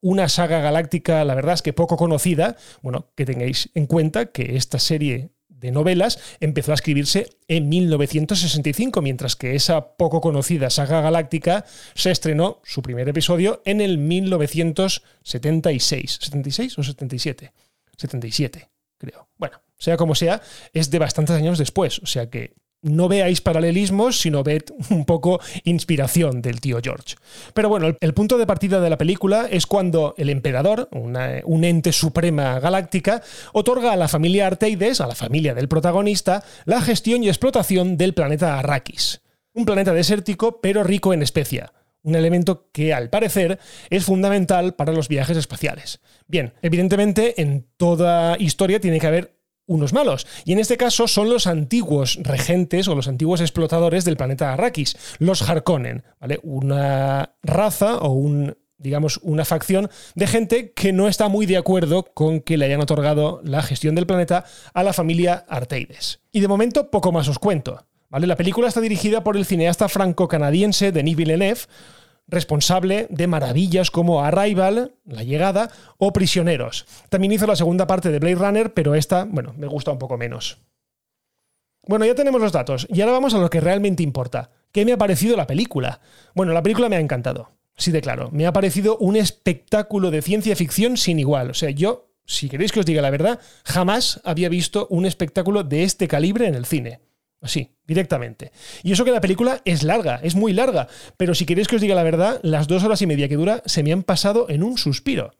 una 0.00 0.28
saga 0.28 0.58
galáctica, 0.60 1.24
la 1.24 1.36
verdad 1.36 1.54
es 1.54 1.62
que 1.62 1.72
poco 1.72 1.96
conocida, 1.96 2.56
bueno, 2.82 3.12
que 3.14 3.24
tengáis 3.24 3.70
en 3.74 3.86
cuenta 3.86 4.26
que 4.26 4.56
esta 4.56 4.78
serie 4.78 5.30
de 5.48 5.70
novelas 5.70 6.18
empezó 6.40 6.72
a 6.72 6.74
escribirse 6.74 7.30
en 7.48 7.70
1965, 7.70 9.00
mientras 9.00 9.36
que 9.36 9.54
esa 9.54 9.96
poco 9.96 10.20
conocida 10.20 10.68
saga 10.68 11.00
galáctica 11.00 11.64
se 11.94 12.10
estrenó 12.10 12.60
su 12.64 12.82
primer 12.82 13.08
episodio 13.08 13.62
en 13.64 13.80
el 13.80 13.96
1976. 13.96 16.20
¿76 16.20 16.78
o 16.78 16.82
77? 16.82 17.52
77, 17.96 18.68
creo. 18.98 19.28
Bueno, 19.38 19.62
sea 19.78 19.96
como 19.96 20.14
sea, 20.14 20.42
es 20.72 20.90
de 20.90 20.98
bastantes 20.98 21.36
años 21.36 21.56
después, 21.58 22.00
o 22.00 22.06
sea 22.06 22.28
que 22.28 22.52
no 22.84 23.08
veáis 23.08 23.40
paralelismos, 23.40 24.20
sino 24.20 24.44
ved 24.44 24.62
un 24.90 25.04
poco 25.04 25.40
inspiración 25.64 26.40
del 26.40 26.60
tío 26.60 26.78
George. 26.82 27.16
Pero 27.52 27.68
bueno, 27.68 27.96
el, 27.98 28.14
punto 28.14 28.38
de 28.38 28.46
partida 28.46 28.80
de 28.80 28.90
la 28.90 28.98
película 28.98 29.48
es 29.50 29.66
cuando 29.66 30.14
el 30.16 30.30
emperador, 30.30 30.88
un 30.92 31.64
ente 31.64 31.92
suprema 31.92 32.60
galáctica, 32.60 33.22
otorga 33.52 33.92
a 33.92 33.96
la 33.96 34.08
familia 34.08 34.46
Arteides, 34.46 35.00
a 35.00 35.06
la 35.06 35.14
familia 35.14 35.54
del 35.54 35.68
protagonista, 35.68 36.44
la 36.64 36.80
gestión 36.80 37.24
y 37.24 37.28
explotación 37.28 37.96
del 37.96 38.14
planeta 38.14 38.58
Arrakis. 38.58 39.22
Un 39.54 39.64
planeta 39.64 39.92
desértico 39.92 40.60
pero 40.60 40.84
rico 40.84 41.12
en 41.12 41.22
especia 41.22 41.72
un 42.04 42.14
elemento 42.14 42.68
que 42.70 42.94
al 42.94 43.10
parecer 43.10 43.58
es 43.90 44.04
fundamental 44.04 44.74
para 44.74 44.92
los 44.92 45.08
viajes 45.08 45.36
espaciales. 45.36 46.00
Bien, 46.28 46.52
evidentemente 46.62 47.40
en 47.40 47.66
toda 47.76 48.36
historia 48.38 48.78
tiene 48.78 49.00
que 49.00 49.06
haber 49.06 49.34
unos 49.66 49.92
malos. 49.92 50.26
Y 50.44 50.52
en 50.52 50.58
este 50.58 50.76
caso 50.76 51.08
son 51.08 51.30
los 51.30 51.46
antiguos 51.46 52.18
regentes 52.22 52.88
o 52.88 52.94
los 52.94 53.08
antiguos 53.08 53.40
explotadores 53.40 54.04
del 54.04 54.16
planeta 54.16 54.52
Arrakis, 54.52 54.96
los 55.18 55.48
Harkonnen, 55.48 56.04
¿vale? 56.20 56.40
Una 56.42 57.34
raza 57.42 57.98
o 57.98 58.12
un 58.12 58.56
digamos, 58.76 59.18
una 59.22 59.46
facción 59.46 59.88
de 60.14 60.26
gente 60.26 60.72
que 60.72 60.92
no 60.92 61.08
está 61.08 61.28
muy 61.28 61.46
de 61.46 61.56
acuerdo 61.56 62.04
con 62.12 62.40
que 62.40 62.58
le 62.58 62.66
hayan 62.66 62.82
otorgado 62.82 63.40
la 63.42 63.62
gestión 63.62 63.94
del 63.94 64.06
planeta 64.06 64.44
a 64.74 64.82
la 64.82 64.92
familia 64.92 65.46
Arteides. 65.48 66.20
Y 66.32 66.40
de 66.40 66.48
momento 66.48 66.90
poco 66.90 67.10
más 67.10 67.26
os 67.28 67.38
cuento. 67.38 67.86
¿vale? 68.10 68.26
La 68.26 68.36
película 68.36 68.68
está 68.68 68.82
dirigida 68.82 69.24
por 69.24 69.38
el 69.38 69.46
cineasta 69.46 69.88
franco-canadiense 69.88 70.92
Denis 70.92 71.16
Villeneuve, 71.16 71.60
responsable 72.26 73.06
de 73.10 73.26
maravillas 73.26 73.90
como 73.90 74.24
Arrival, 74.24 74.94
La 75.04 75.22
llegada, 75.22 75.70
o 75.98 76.12
Prisioneros. 76.12 76.86
También 77.08 77.32
hizo 77.32 77.46
la 77.46 77.56
segunda 77.56 77.86
parte 77.86 78.10
de 78.10 78.18
Blade 78.18 78.34
Runner, 78.36 78.74
pero 78.74 78.94
esta, 78.94 79.24
bueno, 79.24 79.54
me 79.56 79.66
gusta 79.66 79.90
un 79.90 79.98
poco 79.98 80.16
menos. 80.16 80.58
Bueno, 81.86 82.06
ya 82.06 82.14
tenemos 82.14 82.40
los 82.40 82.52
datos, 82.52 82.86
y 82.90 83.00
ahora 83.00 83.12
vamos 83.12 83.34
a 83.34 83.38
lo 83.38 83.50
que 83.50 83.60
realmente 83.60 84.02
importa. 84.02 84.50
¿Qué 84.72 84.84
me 84.84 84.92
ha 84.92 84.98
parecido 84.98 85.36
la 85.36 85.46
película? 85.46 86.00
Bueno, 86.34 86.52
la 86.52 86.62
película 86.62 86.88
me 86.88 86.96
ha 86.96 87.00
encantado. 87.00 87.52
Sí, 87.76 87.90
de 87.90 88.00
claro. 88.00 88.30
Me 88.32 88.46
ha 88.46 88.52
parecido 88.52 88.96
un 88.98 89.16
espectáculo 89.16 90.10
de 90.10 90.22
ciencia 90.22 90.56
ficción 90.56 90.96
sin 90.96 91.18
igual. 91.18 91.50
O 91.50 91.54
sea, 91.54 91.70
yo, 91.70 92.10
si 92.24 92.48
queréis 92.48 92.72
que 92.72 92.80
os 92.80 92.86
diga 92.86 93.02
la 93.02 93.10
verdad, 93.10 93.40
jamás 93.64 94.20
había 94.24 94.48
visto 94.48 94.86
un 94.90 95.06
espectáculo 95.06 95.62
de 95.62 95.82
este 95.82 96.08
calibre 96.08 96.46
en 96.46 96.54
el 96.54 96.64
cine. 96.64 97.00
Así, 97.44 97.76
directamente. 97.86 98.52
Y 98.82 98.92
eso 98.92 99.04
que 99.04 99.10
la 99.10 99.20
película 99.20 99.60
es 99.66 99.82
larga, 99.82 100.18
es 100.22 100.34
muy 100.34 100.54
larga, 100.54 100.88
pero 101.18 101.34
si 101.34 101.44
queréis 101.44 101.68
que 101.68 101.76
os 101.76 101.82
diga 101.82 101.94
la 101.94 102.02
verdad, 102.02 102.40
las 102.42 102.68
dos 102.68 102.82
horas 102.84 103.02
y 103.02 103.06
media 103.06 103.28
que 103.28 103.36
dura 103.36 103.62
se 103.66 103.82
me 103.82 103.92
han 103.92 104.02
pasado 104.02 104.46
en 104.48 104.62
un 104.62 104.78
suspiro. 104.78 105.32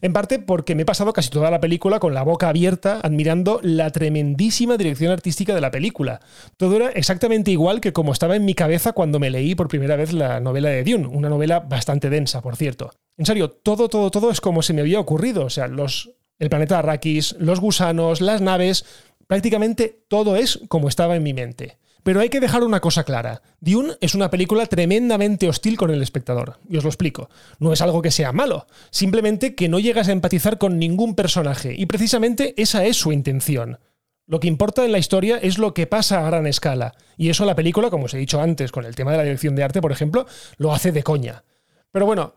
En 0.00 0.14
parte 0.14 0.38
porque 0.38 0.74
me 0.74 0.82
he 0.82 0.86
pasado 0.86 1.12
casi 1.12 1.28
toda 1.28 1.50
la 1.50 1.60
película 1.60 1.98
con 1.98 2.14
la 2.14 2.22
boca 2.22 2.48
abierta 2.48 3.00
admirando 3.02 3.60
la 3.62 3.90
tremendísima 3.90 4.78
dirección 4.78 5.12
artística 5.12 5.54
de 5.54 5.60
la 5.60 5.70
película. 5.70 6.20
Todo 6.56 6.76
era 6.76 6.88
exactamente 6.88 7.50
igual 7.50 7.82
que 7.82 7.92
como 7.92 8.12
estaba 8.12 8.34
en 8.34 8.46
mi 8.46 8.54
cabeza 8.54 8.94
cuando 8.94 9.18
me 9.18 9.28
leí 9.28 9.54
por 9.54 9.68
primera 9.68 9.96
vez 9.96 10.14
la 10.14 10.40
novela 10.40 10.70
de 10.70 10.84
Dune, 10.84 11.06
una 11.06 11.28
novela 11.28 11.60
bastante 11.60 12.08
densa, 12.08 12.40
por 12.40 12.56
cierto. 12.56 12.92
En 13.18 13.26
serio, 13.26 13.50
todo, 13.50 13.90
todo, 13.90 14.10
todo 14.10 14.30
es 14.30 14.40
como 14.40 14.62
se 14.62 14.72
me 14.72 14.80
había 14.80 15.00
ocurrido. 15.00 15.44
O 15.44 15.50
sea, 15.50 15.66
los, 15.66 16.12
el 16.38 16.48
planeta 16.48 16.78
Arrakis, 16.78 17.36
los 17.38 17.60
gusanos, 17.60 18.22
las 18.22 18.40
naves, 18.40 18.86
Prácticamente 19.30 20.02
todo 20.08 20.34
es 20.34 20.58
como 20.66 20.88
estaba 20.88 21.14
en 21.14 21.22
mi 21.22 21.32
mente. 21.32 21.78
Pero 22.02 22.18
hay 22.18 22.30
que 22.30 22.40
dejar 22.40 22.64
una 22.64 22.80
cosa 22.80 23.04
clara. 23.04 23.42
Dune 23.60 23.94
es 24.00 24.16
una 24.16 24.28
película 24.28 24.66
tremendamente 24.66 25.48
hostil 25.48 25.76
con 25.76 25.92
el 25.92 26.02
espectador. 26.02 26.58
Y 26.68 26.78
os 26.78 26.82
lo 26.82 26.90
explico. 26.90 27.30
No 27.60 27.72
es 27.72 27.80
algo 27.80 28.02
que 28.02 28.10
sea 28.10 28.32
malo, 28.32 28.66
simplemente 28.90 29.54
que 29.54 29.68
no 29.68 29.78
llegas 29.78 30.08
a 30.08 30.12
empatizar 30.12 30.58
con 30.58 30.80
ningún 30.80 31.14
personaje. 31.14 31.72
Y 31.78 31.86
precisamente 31.86 32.60
esa 32.60 32.84
es 32.84 32.96
su 32.96 33.12
intención. 33.12 33.78
Lo 34.26 34.40
que 34.40 34.48
importa 34.48 34.84
en 34.84 34.90
la 34.90 34.98
historia 34.98 35.38
es 35.40 35.58
lo 35.58 35.74
que 35.74 35.86
pasa 35.86 36.18
a 36.18 36.28
gran 36.28 36.48
escala. 36.48 36.96
Y 37.16 37.28
eso 37.28 37.44
la 37.44 37.54
película, 37.54 37.88
como 37.88 38.06
os 38.06 38.14
he 38.14 38.18
dicho 38.18 38.40
antes, 38.40 38.72
con 38.72 38.84
el 38.84 38.96
tema 38.96 39.12
de 39.12 39.18
la 39.18 39.22
dirección 39.22 39.54
de 39.54 39.62
arte, 39.62 39.80
por 39.80 39.92
ejemplo, 39.92 40.26
lo 40.56 40.72
hace 40.72 40.90
de 40.90 41.04
coña. 41.04 41.44
Pero 41.92 42.04
bueno, 42.04 42.34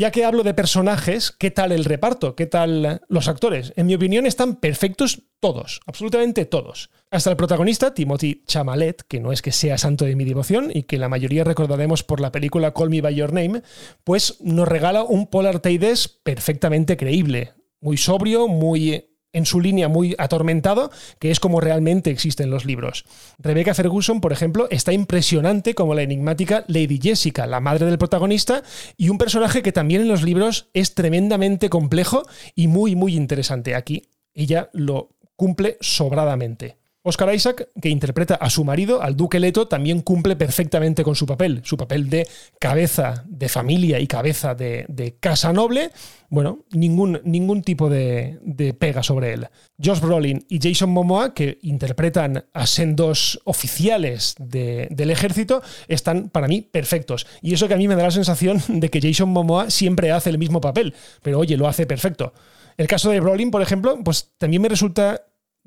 ya 0.00 0.10
que 0.10 0.24
hablo 0.24 0.44
de 0.44 0.54
personajes, 0.54 1.30
¿qué 1.30 1.50
tal 1.50 1.72
el 1.72 1.84
reparto? 1.84 2.34
¿Qué 2.34 2.46
tal 2.46 3.02
los 3.08 3.28
actores? 3.28 3.74
En 3.76 3.84
mi 3.84 3.94
opinión 3.94 4.24
están 4.24 4.56
perfectos 4.56 5.24
todos, 5.40 5.82
absolutamente 5.84 6.46
todos. 6.46 6.88
Hasta 7.10 7.28
el 7.28 7.36
protagonista, 7.36 7.92
Timothy 7.92 8.42
Chamalet, 8.46 9.02
que 9.02 9.20
no 9.20 9.30
es 9.30 9.42
que 9.42 9.52
sea 9.52 9.76
santo 9.76 10.06
de 10.06 10.16
mi 10.16 10.24
devoción 10.24 10.70
y 10.72 10.84
que 10.84 10.96
la 10.96 11.10
mayoría 11.10 11.44
recordaremos 11.44 12.02
por 12.02 12.22
la 12.22 12.32
película 12.32 12.72
Call 12.72 12.88
Me 12.88 13.02
By 13.02 13.14
Your 13.14 13.34
Name, 13.34 13.60
pues 14.02 14.40
nos 14.40 14.66
regala 14.66 15.02
un 15.02 15.26
Polar 15.26 15.60
Taides 15.60 16.08
perfectamente 16.08 16.96
creíble. 16.96 17.52
Muy 17.82 17.98
sobrio, 17.98 18.48
muy 18.48 19.09
en 19.32 19.46
su 19.46 19.60
línea 19.60 19.88
muy 19.88 20.14
atormentado, 20.18 20.90
que 21.18 21.30
es 21.30 21.40
como 21.40 21.60
realmente 21.60 22.10
existen 22.10 22.50
los 22.50 22.64
libros. 22.64 23.04
Rebecca 23.38 23.74
Ferguson, 23.74 24.20
por 24.20 24.32
ejemplo, 24.32 24.68
está 24.70 24.92
impresionante 24.92 25.74
como 25.74 25.94
la 25.94 26.02
enigmática 26.02 26.64
Lady 26.68 26.98
Jessica, 27.00 27.46
la 27.46 27.60
madre 27.60 27.86
del 27.86 27.98
protagonista, 27.98 28.62
y 28.96 29.08
un 29.08 29.18
personaje 29.18 29.62
que 29.62 29.72
también 29.72 30.02
en 30.02 30.08
los 30.08 30.22
libros 30.22 30.68
es 30.74 30.94
tremendamente 30.94 31.70
complejo 31.70 32.22
y 32.54 32.66
muy, 32.66 32.96
muy 32.96 33.14
interesante. 33.14 33.74
Aquí 33.74 34.02
ella 34.34 34.70
lo 34.72 35.10
cumple 35.36 35.76
sobradamente. 35.80 36.79
Oscar 37.02 37.34
Isaac, 37.34 37.68
que 37.80 37.88
interpreta 37.88 38.34
a 38.34 38.50
su 38.50 38.62
marido, 38.62 39.00
al 39.00 39.16
duque 39.16 39.40
Leto, 39.40 39.66
también 39.66 40.02
cumple 40.02 40.36
perfectamente 40.36 41.02
con 41.02 41.14
su 41.14 41.24
papel, 41.24 41.62
su 41.64 41.78
papel 41.78 42.10
de 42.10 42.28
cabeza 42.58 43.24
de 43.26 43.48
familia 43.48 43.98
y 44.00 44.06
cabeza 44.06 44.54
de, 44.54 45.16
casa 45.18 45.50
noble. 45.54 45.92
Bueno, 46.28 46.66
ningún, 46.72 47.18
ningún 47.24 47.62
tipo 47.62 47.88
de, 47.88 48.38
pega 48.78 49.02
sobre 49.02 49.32
él. 49.32 49.48
Josh 49.82 50.00
Brolin 50.00 50.44
y 50.50 50.60
Jason 50.60 50.90
Momoa, 50.90 51.32
que 51.32 51.58
interpretan 51.62 52.44
a 52.52 52.66
sendos 52.66 53.40
oficiales 53.44 54.34
del 54.38 55.10
ejército, 55.10 55.62
están 55.88 56.28
para 56.28 56.48
mí 56.48 56.60
perfectos. 56.60 57.26
Y 57.40 57.54
eso 57.54 57.66
que 57.66 57.74
a 57.74 57.78
mí 57.78 57.88
me 57.88 57.96
da 57.96 58.02
la 58.02 58.10
sensación 58.10 58.60
de 58.68 58.90
que 58.90 59.00
Jason 59.00 59.30
Momoa 59.30 59.70
siempre 59.70 60.12
hace 60.12 60.28
el 60.28 60.36
mismo 60.36 60.60
papel, 60.60 60.94
pero 61.22 61.38
oye, 61.38 61.56
lo 61.56 61.66
hace 61.66 61.86
perfecto. 61.86 62.34
El 62.76 62.86
caso 62.86 63.10
de 63.10 63.20
Brolin, 63.20 63.50
por 63.50 63.62
ejemplo, 63.62 63.98
pues 64.04 64.30
también 64.38 64.62
me 64.62 64.68
resulta 64.68 65.22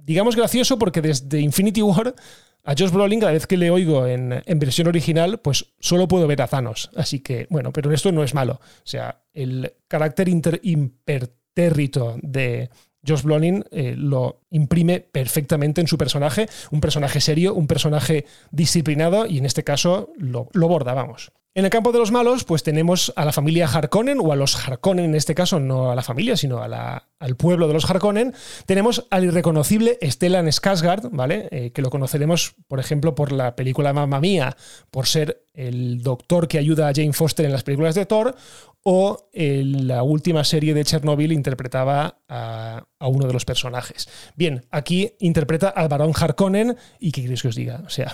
digamos 0.06 0.36
gracioso 0.36 0.78
porque 0.78 1.02
desde 1.02 1.40
Infinity 1.40 1.82
War 1.82 2.14
a 2.66 2.76
Josh 2.78 2.92
Brolin 2.92 3.20
cada 3.20 3.34
vez 3.34 3.46
que 3.46 3.58
le 3.58 3.70
oigo 3.70 4.08
en, 4.08 4.42
versión 4.60 4.88
original, 4.88 5.40
pues 5.40 5.74
solo 5.80 6.08
puedo 6.08 6.28
ver 6.28 6.42
a 6.42 6.48
Thanos. 6.48 6.90
Así 6.96 7.20
que, 7.20 7.48
bueno, 7.50 7.74
pero 7.74 7.92
esto 7.92 8.12
no 8.12 8.24
es 8.24 8.34
malo. 8.34 8.54
O 8.54 8.86
sea, 8.86 9.24
el 9.34 9.74
carácter 9.88 10.30
impertérrito 10.64 12.16
de 12.22 12.70
Josh 13.06 13.24
Brolin 13.24 13.66
eh, 13.72 13.96
lo 13.98 14.44
imprime 14.50 15.02
perfectamente 15.02 15.82
en 15.82 15.88
su 15.88 15.98
personaje. 15.98 16.48
Un 16.72 16.80
personaje 16.80 17.20
serio, 17.20 17.54
un 17.54 17.68
personaje 17.68 18.26
disciplinado 18.52 19.26
y 19.26 19.40
en 19.40 19.46
este 19.46 19.66
caso 19.66 20.14
lo, 20.18 20.48
lo 20.54 20.68
borda, 20.70 20.94
vamos. 20.94 21.32
En 21.56 21.66
el 21.66 21.70
campo 21.70 21.92
de 21.92 22.00
los 22.00 22.12
malos, 22.12 22.46
pues 22.46 22.64
tenemos 22.64 23.14
a 23.16 23.26
la 23.26 23.32
familia 23.32 23.68
Harkonnen, 23.68 24.18
o 24.20 24.32
a 24.32 24.36
los 24.36 24.56
Harkonnen 24.56 25.06
en 25.06 25.14
este 25.14 25.36
caso, 25.36 25.60
no 25.60 25.92
a 25.92 25.96
la 25.96 26.02
familia, 26.02 26.36
sino 26.36 26.64
al 26.64 27.36
pueblo 27.38 27.68
de 27.68 27.76
los 27.76 27.88
Harkonnen. 27.88 28.34
Tenemos 28.66 29.06
al 29.12 29.26
irreconocible 29.26 30.00
Stellan 30.02 30.48
Skarsgård, 30.48 31.10
¿vale? 31.12 31.50
Eh, 31.52 31.72
que 31.72 31.84
lo 31.84 31.92
conoceremos, 31.92 32.56
por 32.68 32.80
ejemplo, 32.80 33.14
por 33.14 33.32
la 33.32 33.56
película 33.56 33.94
Mamma 33.94 34.20
Mía, 34.20 34.58
por 34.90 35.06
ser 35.06 35.46
el 35.54 36.02
doctor 36.02 36.48
que 36.48 36.58
ayuda 36.58 36.88
a 36.88 36.94
Jane 36.94 37.14
Foster 37.14 37.46
en 37.46 37.52
las 37.52 37.62
películas 37.62 37.94
de 37.94 38.08
Thor, 38.08 38.36
o 38.82 39.30
en 39.32 39.88
la 39.88 40.02
última 40.02 40.44
serie 40.44 40.74
de 40.74 40.84
Chernobyl 40.84 41.32
interpretaba 41.32 42.18
a, 42.28 42.84
a, 42.98 43.08
uno 43.08 43.28
de 43.28 43.34
los 43.34 43.46
personajes. 43.46 44.10
Bien, 44.36 44.66
aquí 44.72 45.14
interpreta 45.20 45.70
al 45.70 45.88
barón 45.88 46.14
Harkonnen, 46.20 46.78
y 47.00 47.12
¿qué 47.12 47.22
queréis 47.22 47.44
que 47.44 47.50
os 47.50 47.56
diga? 47.56 47.84
O 47.86 47.90
sea, 47.92 48.12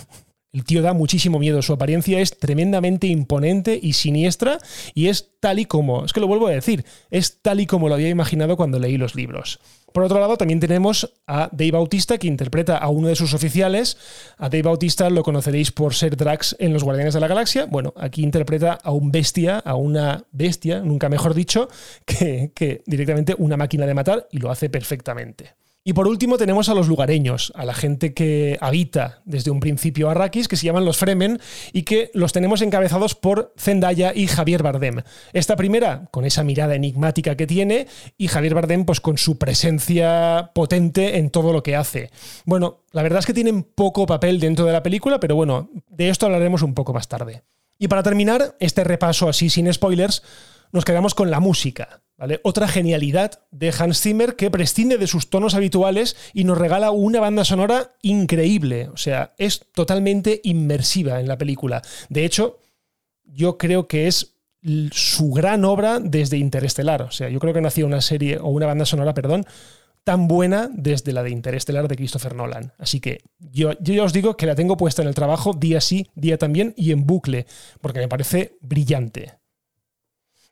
el 0.52 0.64
tío 0.64 0.82
da 0.82 0.94
muchísimo 0.94 1.40
miedo, 1.40 1.62
su 1.62 1.74
apariencia 1.74 2.20
es 2.20 2.38
tremendamente 2.38 3.08
imponente 3.08 3.80
y 3.82 3.94
siniestra 3.94 4.58
y 4.94 5.08
es 5.08 5.30
tal 5.40 5.60
y 5.60 5.66
como, 5.66 6.06
es 6.06 6.14
que 6.14 6.20
lo 6.20 6.28
vuelvo 6.28 6.48
a 6.48 6.52
decir, 6.52 6.86
es 7.12 7.42
tal 7.42 7.60
y 7.60 7.66
como 7.66 7.88
lo 7.88 7.96
había 7.96 8.10
imaginado 8.10 8.58
cuando 8.58 8.80
leí 8.80 8.98
los 8.98 9.16
libros. 9.16 9.60
Por 9.94 10.04
otro 10.04 10.20
lado, 10.20 10.38
también 10.38 10.60
tenemos 10.60 11.14
a 11.26 11.50
Dave 11.52 11.72
Bautista, 11.72 12.18
que 12.18 12.28
interpreta 12.28 12.78
a 12.78 12.90
uno 12.90 13.08
de 13.08 13.16
sus 13.16 13.34
oficiales. 13.34 13.98
A 14.38 14.50
Dave 14.50 14.64
Bautista 14.64 15.10
lo 15.10 15.24
conoceréis 15.24 15.72
por 15.72 15.96
ser 15.96 16.16
Drax 16.16 16.56
en 16.60 16.74
Los 16.74 16.84
Guardianes 16.84 17.16
de 17.16 17.20
la 17.20 17.28
Galaxia. 17.28 17.66
Bueno, 17.66 17.94
aquí 17.98 18.22
interpreta 18.22 18.74
a 18.84 18.92
un 18.92 19.12
bestia, 19.12 19.58
a 19.58 19.76
una 19.76 20.26
bestia, 20.32 20.82
nunca 20.82 21.10
mejor 21.10 21.34
dicho, 21.34 21.70
que, 22.06 22.52
que 22.54 22.84
directamente 22.86 23.36
una 23.38 23.58
máquina 23.58 23.88
de 23.88 23.94
matar 23.96 24.28
y 24.32 24.38
lo 24.38 24.52
hace 24.52 24.70
perfectamente. 24.70 25.56
Y 25.84 25.94
por 25.94 26.08
último 26.08 26.38
tenemos 26.38 26.68
a 26.68 26.74
los 26.74 26.90
lugareños, 26.90 27.54
a 27.56 27.64
la 27.64 27.74
gente 27.74 28.14
que 28.14 28.58
habita 28.60 29.22
desde 29.24 29.50
un 29.50 29.62
principio 29.62 30.10
Arrakis, 30.10 30.50
que 30.50 30.58
se 30.58 30.66
llaman 30.66 30.84
los 30.84 30.98
Fremen 30.98 31.40
y 31.72 31.84
que 31.84 32.12
los 32.14 32.34
tenemos 32.34 32.62
encabezados 32.62 33.16
por 33.16 33.54
Zendaya 33.58 34.14
y 34.14 34.28
Javier 34.28 34.62
Bardem. 34.62 35.04
Esta 35.32 35.56
primera 35.56 36.10
con 36.12 36.26
esa 36.26 36.44
mirada 36.44 36.76
enigmática 36.76 37.36
que 37.36 37.48
tiene 37.48 37.88
y 38.18 38.28
Javier 38.28 38.56
Bardem 38.56 38.84
pues 38.84 39.00
con 39.00 39.18
su 39.18 39.38
presencia 39.38 40.52
potente 40.54 41.18
en 41.18 41.30
todo 41.30 41.54
lo 41.54 41.64
que 41.64 41.78
hace. 41.78 42.12
Bueno, 42.44 42.82
la 42.92 43.02
verdad 43.02 43.20
es 43.20 43.26
que 43.26 43.34
tienen 43.34 43.64
poco 43.64 44.06
papel 44.06 44.42
dentro 44.42 44.66
de 44.66 44.74
la 44.74 44.84
película, 44.84 45.20
pero 45.22 45.36
bueno, 45.36 45.70
de 45.88 46.10
esto 46.10 46.26
hablaremos 46.26 46.62
un 46.62 46.74
poco 46.74 46.94
más 46.94 47.08
tarde. 47.08 47.44
Y 47.78 47.88
para 47.88 48.04
terminar 48.04 48.58
este 48.60 48.84
repaso 48.84 49.30
así 49.30 49.50
sin 49.50 49.72
spoilers, 49.74 50.24
nos 50.72 50.86
quedamos 50.86 51.16
con 51.16 51.32
la 51.32 51.40
música. 51.40 52.02
Otra 52.44 52.68
genialidad 52.68 53.44
de 53.52 53.74
Hans 53.78 54.02
Zimmer 54.02 54.36
que 54.36 54.52
prescinde 54.52 54.98
de 54.98 55.08
sus 55.08 55.30
tonos 55.30 55.56
habituales 55.56 56.18
y 56.34 56.44
nos 56.44 56.58
regala 56.58 56.92
una 56.92 57.22
banda 57.22 57.46
sonora 57.46 57.96
increíble. 58.02 58.90
O 58.90 58.98
sea, 58.98 59.34
es 59.38 59.66
totalmente 59.74 60.42
inmersiva 60.44 61.22
en 61.22 61.30
la 61.30 61.38
película. 61.38 61.82
De 62.10 62.26
hecho, 62.26 62.60
yo 63.24 63.58
creo 63.58 63.88
que 63.88 64.08
es 64.08 64.36
su 64.92 65.32
gran 65.32 65.64
obra 65.64 66.00
desde 66.00 66.38
Interestelar. 66.38 67.04
O 67.04 67.12
sea, 67.12 67.30
yo 67.30 67.40
creo 67.40 67.54
que 67.54 67.62
no 67.62 67.70
hacía 67.70 67.86
una 67.86 68.02
serie 68.02 68.38
o 68.38 68.48
una 68.48 68.66
banda 68.66 68.86
sonora, 68.86 69.14
perdón, 69.14 69.46
tan 70.04 70.28
buena 70.28 70.70
desde 70.74 71.14
la 71.14 71.24
de 71.24 71.30
Interestelar 71.30 71.88
de 71.88 71.96
Christopher 71.96 72.36
Nolan. 72.36 72.74
Así 72.78 73.00
que 73.00 73.22
yo, 73.40 73.72
yo 73.80 73.94
ya 73.94 74.04
os 74.04 74.12
digo 74.12 74.36
que 74.36 74.46
la 74.46 74.56
tengo 74.56 74.76
puesta 74.76 75.02
en 75.02 75.08
el 75.08 75.16
trabajo 75.16 75.54
día 75.54 75.80
sí, 75.80 76.08
día 76.16 76.38
también 76.38 76.74
y 76.76 76.92
en 76.92 77.06
bucle, 77.06 77.46
porque 77.80 78.00
me 78.00 78.10
parece 78.10 78.58
brillante. 78.60 79.39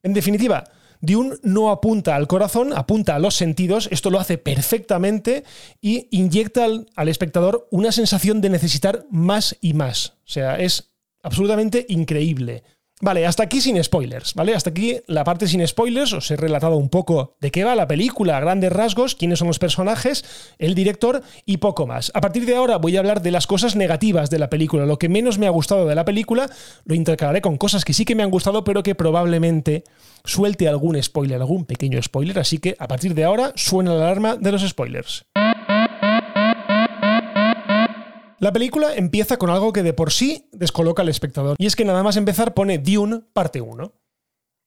En 0.07 0.13
definitiva, 0.13 0.63
Dune 1.01 1.35
no 1.43 1.69
apunta 1.69 2.15
al 2.15 2.27
corazón, 2.27 2.71
apunta 2.71 3.13
a 3.13 3.19
los 3.19 3.35
sentidos, 3.35 3.89
esto 3.91 4.09
lo 4.09 4.21
hace 4.21 4.37
perfectamente 4.37 5.43
y 5.81 6.07
inyecta 6.11 6.63
al, 6.63 7.09
espectador 7.09 7.67
una 7.71 7.91
sensación 7.91 8.39
de 8.39 8.49
necesitar 8.49 9.05
más 9.11 9.57
y 9.59 9.73
más. 9.73 10.13
O 10.25 10.29
sea, 10.29 10.59
es 10.59 10.93
absolutamente 11.23 11.85
increíble. 11.89 12.63
Vale, 12.99 13.27
hasta 13.27 13.43
aquí 13.43 13.61
sin 13.61 13.81
spoilers, 13.83 14.33
¿vale? 14.33 14.55
Hasta 14.55 14.71
aquí 14.71 14.97
la 15.05 15.23
parte 15.23 15.47
sin 15.47 15.65
spoilers, 15.67 16.13
os 16.13 16.31
he 16.31 16.35
relatado 16.35 16.77
un 16.77 16.89
poco 16.89 17.35
de 17.39 17.51
qué 17.51 17.63
va 17.63 17.75
la 17.75 17.87
película, 17.87 18.39
grandes 18.39 18.71
rasgos, 18.71 19.13
quiénes 19.13 19.37
son 19.37 19.47
los 19.47 19.59
personajes, 19.59 20.25
el 20.57 20.73
director 20.73 21.21
y 21.45 21.57
poco 21.57 21.85
más. 21.85 22.11
A 22.15 22.21
partir 22.21 22.47
de 22.47 22.55
ahora 22.55 22.77
voy 22.77 22.95
a 22.95 22.99
hablar 22.99 23.21
de 23.21 23.29
las 23.29 23.45
cosas 23.45 23.75
negativas 23.75 24.31
de 24.31 24.39
la 24.39 24.49
película, 24.49 24.87
lo 24.87 24.97
que 24.97 25.09
menos 25.09 25.37
me 25.37 25.45
ha 25.45 25.51
gustado 25.51 25.85
de 25.85 25.93
la 25.93 26.05
película, 26.05 26.49
lo 26.85 26.95
intercalaré 26.95 27.41
con 27.41 27.57
cosas 27.57 27.85
que 27.85 27.93
sí 27.93 28.03
que 28.03 28.15
me 28.15 28.23
han 28.23 28.31
gustado, 28.31 28.63
pero 28.63 28.81
que 28.81 28.95
probablemente 28.95 29.83
suelte 30.25 30.67
algún 30.67 31.01
spoiler, 31.01 31.39
algún 31.39 31.65
pequeño 31.65 32.01
spoiler, 32.01 32.39
así 32.39 32.57
que 32.57 32.75
a 32.79 32.87
partir 32.87 33.13
de 33.13 33.25
ahora 33.25 33.53
suena 33.55 33.93
la 33.93 34.05
alarma 34.05 34.37
de 34.37 34.51
los 34.51 34.67
spoilers. 34.67 35.23
La 38.39 38.53
película 38.53 38.95
empieza 38.95 39.37
con 39.37 39.49
algo 39.49 39.73
que 39.73 39.81
de 39.81 39.93
por 39.93 40.11
sí 40.11 40.47
descoloca 40.51 41.01
al 41.01 41.09
espectador, 41.09 41.55
y 41.57 41.65
es 41.65 41.75
que 41.75 41.85
nada 41.85 42.03
más 42.03 42.17
empezar 42.17 42.53
pone 42.53 42.77
Dune 42.77 43.21
parte 43.33 43.61
1. 43.61 43.91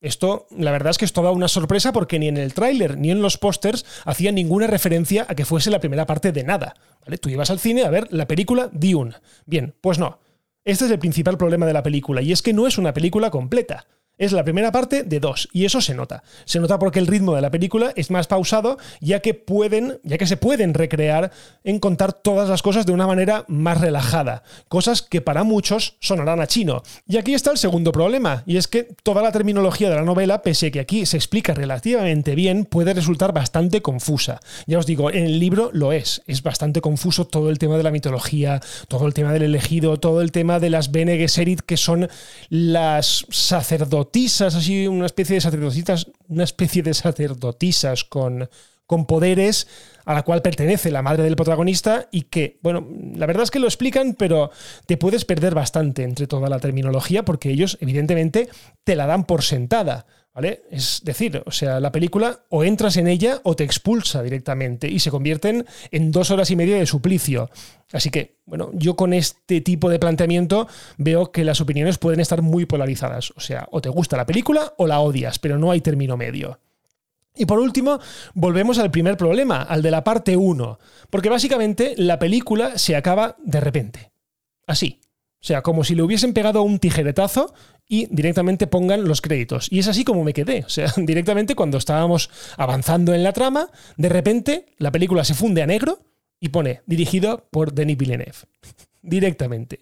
Esto, 0.00 0.48
la 0.50 0.72
verdad 0.72 0.90
es 0.90 0.98
que 0.98 1.04
es 1.04 1.12
toda 1.12 1.30
una 1.30 1.46
sorpresa 1.46 1.92
porque 1.92 2.18
ni 2.18 2.26
en 2.26 2.36
el 2.36 2.52
tráiler 2.52 2.98
ni 2.98 3.10
en 3.10 3.22
los 3.22 3.38
pósters 3.38 3.84
hacía 4.04 4.32
ninguna 4.32 4.66
referencia 4.66 5.24
a 5.28 5.34
que 5.36 5.44
fuese 5.44 5.70
la 5.70 5.78
primera 5.78 6.06
parte 6.06 6.32
de 6.32 6.42
nada. 6.42 6.74
¿vale? 7.04 7.18
Tú 7.18 7.28
ibas 7.28 7.50
al 7.50 7.60
cine 7.60 7.84
a 7.84 7.90
ver 7.90 8.08
la 8.10 8.26
película 8.26 8.70
Dune. 8.72 9.14
Bien, 9.46 9.74
pues 9.80 9.98
no. 9.98 10.18
Este 10.64 10.86
es 10.86 10.90
el 10.90 10.98
principal 10.98 11.38
problema 11.38 11.66
de 11.66 11.72
la 11.72 11.82
película, 11.82 12.22
y 12.22 12.32
es 12.32 12.42
que 12.42 12.52
no 12.52 12.66
es 12.66 12.76
una 12.76 12.92
película 12.92 13.30
completa. 13.30 13.86
Es 14.20 14.32
la 14.32 14.44
primera 14.44 14.70
parte 14.70 15.02
de 15.02 15.18
dos, 15.18 15.48
y 15.50 15.64
eso 15.64 15.80
se 15.80 15.94
nota. 15.94 16.22
Se 16.44 16.60
nota 16.60 16.78
porque 16.78 16.98
el 16.98 17.06
ritmo 17.06 17.34
de 17.34 17.40
la 17.40 17.50
película 17.50 17.94
es 17.96 18.10
más 18.10 18.26
pausado, 18.26 18.76
ya 19.00 19.20
que 19.20 19.32
pueden, 19.32 19.98
ya 20.02 20.18
que 20.18 20.26
se 20.26 20.36
pueden 20.36 20.74
recrear 20.74 21.30
en 21.64 21.78
contar 21.78 22.12
todas 22.12 22.46
las 22.46 22.60
cosas 22.60 22.84
de 22.84 22.92
una 22.92 23.06
manera 23.06 23.46
más 23.48 23.80
relajada, 23.80 24.42
cosas 24.68 25.00
que 25.00 25.22
para 25.22 25.42
muchos 25.42 25.96
sonarán 26.00 26.42
a 26.42 26.46
chino. 26.46 26.82
Y 27.08 27.16
aquí 27.16 27.32
está 27.32 27.50
el 27.50 27.56
segundo 27.56 27.92
problema, 27.92 28.42
y 28.44 28.58
es 28.58 28.68
que 28.68 28.88
toda 29.02 29.22
la 29.22 29.32
terminología 29.32 29.88
de 29.88 29.96
la 29.96 30.02
novela, 30.02 30.42
pese 30.42 30.66
a 30.66 30.70
que 30.70 30.80
aquí 30.80 31.06
se 31.06 31.16
explica 31.16 31.54
relativamente 31.54 32.34
bien, 32.34 32.66
puede 32.66 32.92
resultar 32.92 33.32
bastante 33.32 33.80
confusa. 33.80 34.40
Ya 34.66 34.78
os 34.78 34.84
digo, 34.84 35.10
en 35.10 35.24
el 35.24 35.38
libro 35.38 35.70
lo 35.72 35.92
es, 35.92 36.20
es 36.26 36.42
bastante 36.42 36.82
confuso 36.82 37.26
todo 37.26 37.48
el 37.48 37.58
tema 37.58 37.78
de 37.78 37.84
la 37.84 37.90
mitología, 37.90 38.60
todo 38.86 39.06
el 39.06 39.14
tema 39.14 39.32
del 39.32 39.44
elegido, 39.44 39.98
todo 39.98 40.20
el 40.20 40.30
tema 40.30 40.60
de 40.60 40.68
las 40.68 40.90
Bene 40.90 41.16
Gesserit, 41.16 41.62
que 41.62 41.78
son 41.78 42.06
las 42.50 43.24
sacerdotes 43.30 44.09
así 44.54 44.86
una 44.86 45.06
especie 45.06 45.34
de 45.34 45.40
sacerdotisas, 45.40 46.06
una 46.28 46.44
especie 46.44 46.82
de 46.82 46.94
sacerdotisas 46.94 48.04
con, 48.04 48.48
con 48.86 49.06
poderes 49.06 49.68
a 50.04 50.14
la 50.14 50.22
cual 50.22 50.42
pertenece 50.42 50.90
la 50.90 51.02
madre 51.02 51.22
del 51.22 51.36
protagonista 51.36 52.08
y 52.10 52.22
que, 52.22 52.58
bueno, 52.62 52.88
la 53.14 53.26
verdad 53.26 53.44
es 53.44 53.50
que 53.50 53.60
lo 53.60 53.66
explican, 53.66 54.14
pero 54.14 54.50
te 54.86 54.96
puedes 54.96 55.24
perder 55.24 55.54
bastante 55.54 56.02
entre 56.02 56.26
toda 56.26 56.48
la 56.48 56.58
terminología 56.58 57.24
porque 57.24 57.50
ellos 57.50 57.78
evidentemente 57.80 58.48
te 58.82 58.96
la 58.96 59.06
dan 59.06 59.24
por 59.24 59.42
sentada. 59.42 60.06
¿Vale? 60.32 60.62
Es 60.70 61.00
decir, 61.04 61.42
o 61.44 61.50
sea, 61.50 61.80
la 61.80 61.90
película 61.90 62.44
o 62.50 62.62
entras 62.62 62.96
en 62.96 63.08
ella 63.08 63.40
o 63.42 63.56
te 63.56 63.64
expulsa 63.64 64.22
directamente 64.22 64.88
y 64.88 65.00
se 65.00 65.10
convierten 65.10 65.66
en 65.90 66.12
dos 66.12 66.30
horas 66.30 66.50
y 66.52 66.56
media 66.56 66.76
de 66.76 66.86
suplicio. 66.86 67.50
Así 67.92 68.10
que, 68.10 68.36
bueno, 68.46 68.70
yo 68.72 68.94
con 68.94 69.12
este 69.12 69.60
tipo 69.60 69.90
de 69.90 69.98
planteamiento 69.98 70.68
veo 70.98 71.32
que 71.32 71.42
las 71.42 71.60
opiniones 71.60 71.98
pueden 71.98 72.20
estar 72.20 72.42
muy 72.42 72.64
polarizadas. 72.64 73.32
O 73.32 73.40
sea, 73.40 73.66
o 73.72 73.80
te 73.80 73.88
gusta 73.88 74.16
la 74.16 74.26
película 74.26 74.72
o 74.78 74.86
la 74.86 75.00
odias, 75.00 75.40
pero 75.40 75.58
no 75.58 75.72
hay 75.72 75.80
término 75.80 76.16
medio. 76.16 76.60
Y 77.34 77.46
por 77.46 77.58
último, 77.58 77.98
volvemos 78.34 78.78
al 78.78 78.90
primer 78.92 79.16
problema, 79.16 79.62
al 79.62 79.82
de 79.82 79.90
la 79.90 80.04
parte 80.04 80.36
1, 80.36 80.78
porque 81.10 81.28
básicamente 81.28 81.94
la 81.96 82.18
película 82.18 82.78
se 82.78 82.94
acaba 82.94 83.36
de 83.42 83.60
repente. 83.60 84.12
Así. 84.66 85.00
O 85.42 85.44
sea, 85.44 85.62
como 85.62 85.84
si 85.84 85.94
le 85.94 86.02
hubiesen 86.02 86.34
pegado 86.34 86.62
un 86.62 86.78
tijeretazo 86.78 87.54
y 87.88 88.06
directamente 88.14 88.66
pongan 88.66 89.04
los 89.04 89.22
créditos. 89.22 89.68
Y 89.70 89.78
es 89.78 89.88
así 89.88 90.04
como 90.04 90.22
me 90.22 90.34
quedé. 90.34 90.64
O 90.66 90.68
sea, 90.68 90.92
directamente 90.96 91.54
cuando 91.54 91.78
estábamos 91.78 92.30
avanzando 92.56 93.14
en 93.14 93.22
la 93.22 93.32
trama, 93.32 93.70
de 93.96 94.08
repente 94.08 94.66
la 94.78 94.92
película 94.92 95.24
se 95.24 95.34
funde 95.34 95.62
a 95.62 95.66
negro 95.66 96.00
y 96.38 96.50
pone 96.50 96.82
dirigido 96.86 97.48
por 97.50 97.72
Denis 97.72 97.96
Villeneuve. 97.96 98.36
directamente. 99.02 99.80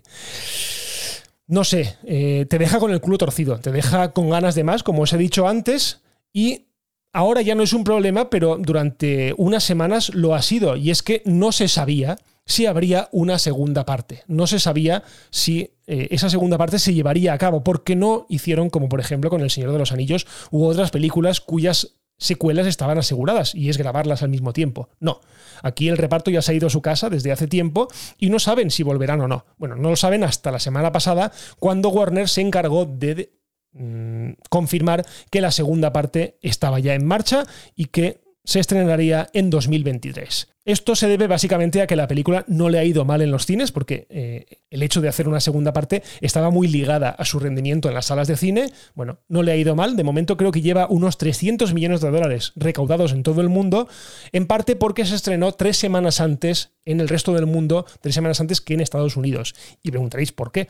No 1.49 1.65
sé, 1.65 1.97
eh, 2.05 2.47
te 2.49 2.59
deja 2.59 2.79
con 2.79 2.93
el 2.93 3.01
culo 3.01 3.19
torcido, 3.19 3.59
te 3.59 3.73
deja 3.73 4.13
con 4.13 4.29
ganas 4.29 4.55
de 4.55 4.65
más, 4.65 4.83
como 4.83 5.03
os 5.03 5.13
he 5.13 5.19
dicho 5.19 5.49
antes, 5.49 6.03
y 6.33 6.68
ahora 7.13 7.43
ya 7.43 7.55
no 7.55 7.63
es 7.63 7.73
un 7.73 7.85
problema, 7.85 8.31
pero 8.31 8.57
durante 8.59 9.35
unas 9.37 9.65
semanas 9.65 10.15
lo 10.15 10.35
ha 10.35 10.43
sido, 10.43 10.77
y 10.77 10.91
es 10.91 11.03
que 11.03 11.23
no 11.25 11.53
se 11.53 11.69
sabía 11.69 12.19
si 12.49 12.67
habría 12.67 13.09
una 13.13 13.39
segunda 13.39 13.85
parte. 13.85 14.23
No 14.27 14.47
se 14.47 14.59
sabía 14.59 15.03
si 15.31 15.75
eh, 15.87 16.09
esa 16.11 16.31
segunda 16.31 16.57
parte 16.57 16.79
se 16.79 16.95
llevaría 16.95 17.35
a 17.35 17.39
cabo, 17.39 17.63
porque 17.63 17.95
no 17.95 18.27
hicieron 18.29 18.71
como 18.71 18.89
por 18.89 19.01
ejemplo 19.01 19.31
con 19.31 19.43
El 19.43 19.51
Señor 19.51 19.73
de 19.73 19.79
los 19.79 19.93
Anillos 19.93 20.27
u 20.51 20.65
otras 20.65 20.91
películas 20.91 21.41
cuyas 21.41 21.99
secuelas 22.19 22.67
estaban 22.67 22.99
aseguradas 22.99 23.55
y 23.55 23.69
es 23.69 23.79
grabarlas 23.79 24.23
al 24.23 24.29
mismo 24.29 24.53
tiempo. 24.53 24.89
No, 24.99 25.21
aquí 25.63 25.89
el 25.89 25.97
reparto 25.97 26.31
ya 26.31 26.43
se 26.43 26.53
ha 26.53 26.55
ido 26.55 26.67
a 26.67 26.71
su 26.71 26.83
casa 26.83 27.11
desde 27.11 27.33
hace 27.33 27.47
tiempo 27.47 27.89
y 28.19 28.31
no 28.31 28.39
saben 28.39 28.71
si 28.71 28.83
volverán 28.83 29.21
o 29.21 29.29
no. 29.29 29.47
Bueno, 29.57 29.77
no 29.77 29.91
lo 29.91 29.97
saben 29.97 30.25
hasta 30.25 30.51
la 30.51 30.59
semana 30.59 30.91
pasada 30.91 31.33
cuando 31.59 31.91
Warner 31.91 32.29
se 32.29 32.41
encargó 32.41 32.87
de 32.87 33.38
mm, 33.73 34.31
confirmar 34.51 35.05
que 35.31 35.41
la 35.41 35.51
segunda 35.51 35.93
parte 35.93 36.39
estaba 36.43 36.79
ya 36.79 36.95
en 36.95 37.07
marcha 37.07 37.45
y 37.75 37.87
que 37.87 38.21
se 38.49 38.61
estrenaría 38.61 39.29
en 39.35 39.51
2023. 39.51 40.49
Esto 40.65 40.97
se 40.97 41.07
debe 41.09 41.27
básicamente 41.27 41.83
a 41.83 41.87
que 41.87 41.97
la 41.97 42.09
película 42.09 42.45
no 42.47 42.71
le 42.71 42.79
ha 42.79 42.85
ido 42.85 43.05
mal 43.05 43.21
en 43.21 43.31
los 43.31 43.45
cines, 43.45 43.73
porque 43.73 44.07
eh, 44.09 44.47
el 44.71 44.83
hecho 44.83 45.03
de 45.03 45.09
hacer 45.09 45.29
una 45.29 45.41
segunda 45.41 45.75
parte 45.75 46.03
estaba 46.23 46.49
muy 46.49 46.67
ligada 46.67 47.11
a 47.11 47.27
su 47.27 47.39
rendimiento 47.39 47.89
en 47.89 47.95
las 47.95 48.07
salas 48.07 48.27
de 48.27 48.39
cine. 48.39 48.73
Bueno, 48.95 49.19
no 49.29 49.43
le 49.43 49.53
ha 49.53 49.57
ido 49.57 49.77
mal. 49.77 49.97
De 49.97 50.03
momento 50.05 50.39
creo 50.39 50.51
que 50.51 50.63
lleva 50.63 50.87
unos 50.89 51.19
300 51.19 51.75
millones 51.75 52.01
de 52.01 52.11
dólares 52.11 52.53
recaudados 52.57 53.13
en 53.13 53.23
todo 53.23 53.43
el 53.43 53.51
mundo, 53.51 53.87
en 54.33 54.47
parte 54.47 54.77
porque 54.77 55.05
se 55.05 55.15
estrenó 55.15 55.53
tres 55.53 55.77
semanas 55.77 56.21
antes 56.21 56.73
en 56.87 57.01
el 57.01 57.09
resto 57.09 57.35
del 57.35 57.45
mundo, 57.45 57.85
tres 58.01 58.15
semanas 58.15 58.41
antes 58.41 58.63
que 58.63 58.73
en 58.73 58.81
Estados 58.81 59.17
Unidos. 59.17 59.55
Y 59.83 59.91
preguntaréis 59.91 60.33
por 60.33 60.53
qué. 60.53 60.69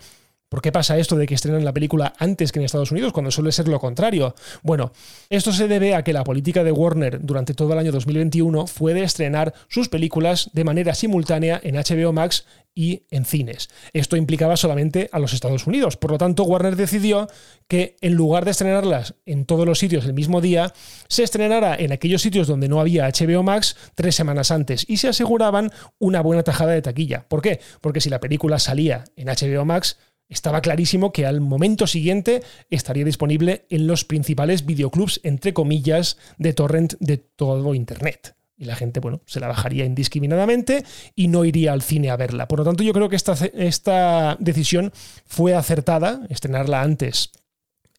¿Por 0.48 0.62
qué 0.62 0.72
pasa 0.72 0.96
esto 0.96 1.16
de 1.16 1.26
que 1.26 1.34
estrenan 1.34 1.64
la 1.64 1.74
película 1.74 2.14
antes 2.18 2.52
que 2.52 2.58
en 2.58 2.64
Estados 2.64 2.90
Unidos, 2.90 3.12
cuando 3.12 3.30
suele 3.30 3.52
ser 3.52 3.68
lo 3.68 3.78
contrario? 3.78 4.34
Bueno, 4.62 4.92
esto 5.28 5.52
se 5.52 5.68
debe 5.68 5.94
a 5.94 6.02
que 6.02 6.12
la 6.12 6.24
política 6.24 6.64
de 6.64 6.72
Warner 6.72 7.20
durante 7.20 7.52
todo 7.52 7.72
el 7.74 7.78
año 7.78 7.92
2021 7.92 8.66
fue 8.66 8.94
de 8.94 9.02
estrenar 9.02 9.52
sus 9.68 9.88
películas 9.88 10.50
de 10.54 10.64
manera 10.64 10.94
simultánea 10.94 11.60
en 11.62 11.74
HBO 11.74 12.12
Max 12.12 12.46
y 12.74 13.02
en 13.10 13.24
cines. 13.24 13.70
Esto 13.92 14.16
implicaba 14.16 14.56
solamente 14.56 15.10
a 15.10 15.18
los 15.18 15.32
Estados 15.32 15.66
Unidos. 15.66 15.96
Por 15.96 16.12
lo 16.12 16.18
tanto, 16.18 16.44
Warner 16.44 16.76
decidió 16.76 17.26
que 17.66 17.96
en 18.00 18.14
lugar 18.14 18.44
de 18.44 18.52
estrenarlas 18.52 19.16
en 19.26 19.46
todos 19.46 19.66
los 19.66 19.80
sitios 19.80 20.06
el 20.06 20.14
mismo 20.14 20.40
día, 20.40 20.72
se 21.08 21.24
estrenara 21.24 21.74
en 21.74 21.92
aquellos 21.92 22.22
sitios 22.22 22.46
donde 22.46 22.68
no 22.68 22.80
había 22.80 23.08
HBO 23.08 23.42
Max 23.42 23.76
tres 23.96 24.14
semanas 24.14 24.52
antes 24.52 24.84
y 24.88 24.98
se 24.98 25.08
aseguraban 25.08 25.72
una 25.98 26.20
buena 26.20 26.44
tajada 26.44 26.70
de 26.70 26.82
taquilla. 26.82 27.26
¿Por 27.28 27.42
qué? 27.42 27.60
Porque 27.80 28.00
si 28.00 28.10
la 28.10 28.20
película 28.20 28.60
salía 28.60 29.04
en 29.16 29.26
HBO 29.26 29.64
Max, 29.64 29.98
estaba 30.28 30.60
clarísimo 30.60 31.12
que 31.12 31.26
al 31.26 31.40
momento 31.40 31.86
siguiente 31.86 32.42
estaría 32.70 33.04
disponible 33.04 33.66
en 33.70 33.86
los 33.86 34.04
principales 34.04 34.66
videoclubs, 34.66 35.20
entre 35.22 35.54
comillas, 35.54 36.18
de 36.38 36.52
torrent 36.52 36.94
de 37.00 37.16
todo 37.16 37.74
Internet. 37.74 38.36
Y 38.56 38.64
la 38.64 38.74
gente, 38.74 38.98
bueno, 38.98 39.22
se 39.24 39.38
la 39.38 39.46
bajaría 39.46 39.84
indiscriminadamente 39.84 40.84
y 41.14 41.28
no 41.28 41.44
iría 41.44 41.72
al 41.72 41.82
cine 41.82 42.10
a 42.10 42.16
verla. 42.16 42.48
Por 42.48 42.58
lo 42.58 42.64
tanto, 42.64 42.82
yo 42.82 42.92
creo 42.92 43.08
que 43.08 43.14
esta, 43.14 43.34
esta 43.54 44.36
decisión 44.40 44.92
fue 45.26 45.54
acertada, 45.54 46.26
estrenarla 46.28 46.82
antes 46.82 47.30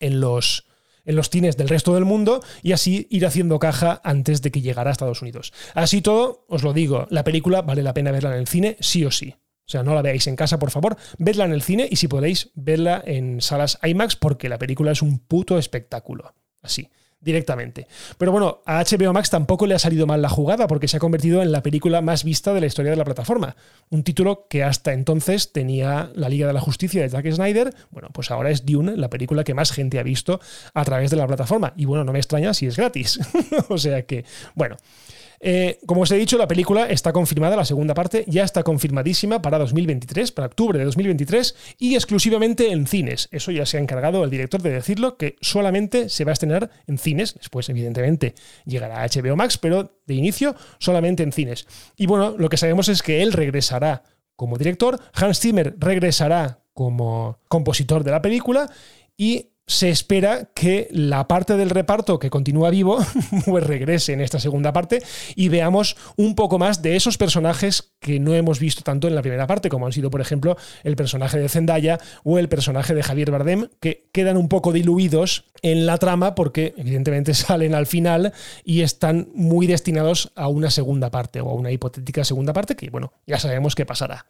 en 0.01 0.19
los, 0.19 0.65
en 1.05 1.15
los 1.15 1.29
cines 1.29 1.55
del 1.55 1.69
resto 1.69 1.93
del 1.93 2.03
mundo 2.03 2.43
y 2.61 2.73
así 2.73 3.07
ir 3.09 3.25
haciendo 3.25 3.57
caja 3.57 4.01
antes 4.03 4.41
de 4.41 4.51
que 4.51 4.61
llegara 4.61 4.89
a 4.89 4.91
Estados 4.91 5.21
Unidos. 5.21 5.53
Así 5.75 6.01
todo, 6.01 6.45
os 6.49 6.61
lo 6.61 6.73
digo, 6.73 7.07
la 7.09 7.23
película 7.23 7.61
vale 7.61 7.81
la 7.81 7.93
pena 7.93 8.11
verla 8.11 8.33
en 8.33 8.39
el 8.39 8.47
cine, 8.47 8.75
sí 8.81 9.05
o 9.05 9.11
sí. 9.11 9.35
O 9.69 9.71
sea, 9.71 9.83
no 9.83 9.93
la 9.93 10.01
veáis 10.01 10.25
en 10.25 10.35
casa, 10.35 10.57
por 10.57 10.71
favor, 10.71 10.97
vedla 11.19 11.45
en 11.45 11.51
el 11.51 11.61
cine 11.61 11.87
y 11.91 11.97
si 11.97 12.07
podéis, 12.07 12.49
verla 12.55 13.03
en 13.05 13.39
salas 13.39 13.77
IMAX 13.83 14.15
porque 14.15 14.49
la 14.49 14.57
película 14.57 14.93
es 14.93 15.03
un 15.03 15.19
puto 15.19 15.59
espectáculo. 15.59 16.33
Así, 16.63 16.89
directamente. 17.21 17.85
Pero 18.17 18.31
bueno, 18.31 18.63
a 18.65 18.83
HBO 18.83 19.13
Max 19.13 19.29
tampoco 19.29 19.67
le 19.67 19.75
ha 19.75 19.79
salido 19.79 20.07
mal 20.07 20.23
la 20.23 20.29
jugada 20.29 20.65
porque 20.65 20.87
se 20.87 20.97
ha 20.97 20.99
convertido 20.99 21.43
en 21.43 21.51
la 21.51 21.61
película 21.61 22.01
más 22.01 22.23
vista 22.23 22.51
de 22.51 22.61
la 22.61 22.65
historia 22.65 22.89
de 22.89 22.97
la 22.97 23.05
plataforma. 23.05 23.55
Un 23.91 24.01
título 24.01 24.47
que 24.49 24.63
hasta 24.63 24.91
entonces 24.91 25.51
tenía 25.51 26.09
la 26.15 26.29
Liga 26.29 26.47
de 26.47 26.53
la 26.53 26.61
Justicia 26.61 27.03
de 27.03 27.09
Zack 27.09 27.31
Snyder. 27.31 27.71
Bueno, 27.91 28.09
pues 28.11 28.31
ahora 28.31 28.49
es 28.49 28.65
Dune, 28.65 28.97
la 28.97 29.11
película 29.11 29.43
que 29.43 29.53
más 29.53 29.71
gente 29.71 29.99
ha 29.99 30.03
visto 30.03 30.41
a 30.73 30.83
través 30.83 31.11
de 31.11 31.17
la 31.17 31.27
plataforma. 31.27 31.75
Y 31.77 31.85
bueno, 31.85 32.03
no 32.03 32.11
me 32.11 32.17
extraña 32.17 32.55
si 32.55 32.65
es 32.65 32.75
gratis. 32.75 33.19
o 33.69 33.77
sea 33.77 34.01
que, 34.01 34.25
bueno. 34.55 34.77
Eh, 35.39 35.79
como 35.85 36.01
os 36.01 36.11
he 36.11 36.17
dicho, 36.17 36.37
la 36.37 36.47
película 36.47 36.89
está 36.89 37.13
confirmada, 37.13 37.55
la 37.55 37.65
segunda 37.65 37.93
parte 37.93 38.25
ya 38.27 38.43
está 38.43 38.63
confirmadísima 38.63 39.41
para 39.41 39.57
2023, 39.57 40.31
para 40.31 40.47
octubre 40.47 40.77
de 40.77 40.85
2023 40.85 41.55
y 41.77 41.95
exclusivamente 41.95 42.71
en 42.71 42.87
cines. 42.87 43.29
Eso 43.31 43.51
ya 43.51 43.65
se 43.65 43.77
ha 43.77 43.79
encargado 43.79 44.23
el 44.23 44.29
director 44.29 44.61
de 44.61 44.71
decirlo, 44.71 45.17
que 45.17 45.35
solamente 45.41 46.09
se 46.09 46.25
va 46.25 46.31
a 46.31 46.33
estrenar 46.33 46.69
en 46.87 46.97
cines. 46.97 47.35
Después, 47.35 47.69
evidentemente, 47.69 48.35
llegará 48.65 49.01
a 49.01 49.07
HBO 49.07 49.35
Max, 49.35 49.57
pero 49.57 49.99
de 50.05 50.13
inicio 50.13 50.55
solamente 50.79 51.23
en 51.23 51.31
cines. 51.31 51.67
Y 51.95 52.05
bueno, 52.05 52.35
lo 52.37 52.49
que 52.49 52.57
sabemos 52.57 52.89
es 52.89 53.01
que 53.01 53.21
él 53.21 53.33
regresará 53.33 54.03
como 54.35 54.57
director, 54.57 54.99
Hans 55.13 55.41
Zimmer 55.41 55.75
regresará 55.77 56.63
como 56.73 57.39
compositor 57.49 58.05
de 58.05 58.11
la 58.11 58.21
película 58.21 58.71
y 59.17 59.49
se 59.69 59.89
espera 59.89 60.49
que 60.55 60.87
la 60.91 61.27
parte 61.27 61.55
del 61.55 61.69
reparto 61.69 62.17
que 62.17 62.31
continúa 62.31 62.71
vivo 62.71 62.97
pues 63.45 63.63
regrese 63.63 64.13
en 64.13 64.19
esta 64.19 64.39
segunda 64.39 64.73
parte 64.73 65.03
y 65.35 65.49
veamos 65.49 65.95
un 66.17 66.33
poco 66.33 66.57
más 66.57 66.81
de 66.81 66.95
esos 66.95 67.19
personajes 67.19 67.91
que 67.99 68.19
no 68.19 68.33
hemos 68.33 68.59
visto 68.59 68.81
tanto 68.81 69.07
en 69.07 69.13
la 69.13 69.21
primera 69.21 69.45
parte, 69.45 69.69
como 69.69 69.85
han 69.85 69.91
sido, 69.91 70.09
por 70.09 70.21
ejemplo, 70.21 70.57
el 70.83 70.95
personaje 70.95 71.37
de 71.37 71.49
Zendaya 71.49 71.99
o 72.23 72.39
el 72.39 72.49
personaje 72.49 72.95
de 72.95 73.03
Javier 73.03 73.29
Bardem, 73.29 73.69
que 73.79 74.09
quedan 74.11 74.37
un 74.37 74.49
poco 74.49 74.73
diluidos 74.73 75.45
en 75.61 75.85
la 75.85 75.99
trama 75.99 76.33
porque 76.33 76.73
evidentemente 76.75 77.33
salen 77.35 77.75
al 77.75 77.85
final 77.85 78.33
y 78.63 78.81
están 78.81 79.29
muy 79.35 79.67
destinados 79.67 80.31
a 80.35 80.47
una 80.47 80.71
segunda 80.71 81.11
parte 81.11 81.41
o 81.41 81.49
a 81.51 81.53
una 81.53 81.71
hipotética 81.71 82.23
segunda 82.23 82.53
parte 82.53 82.75
que, 82.75 82.89
bueno, 82.89 83.13
ya 83.27 83.37
sabemos 83.37 83.75
qué 83.75 83.85
pasará. 83.85 84.25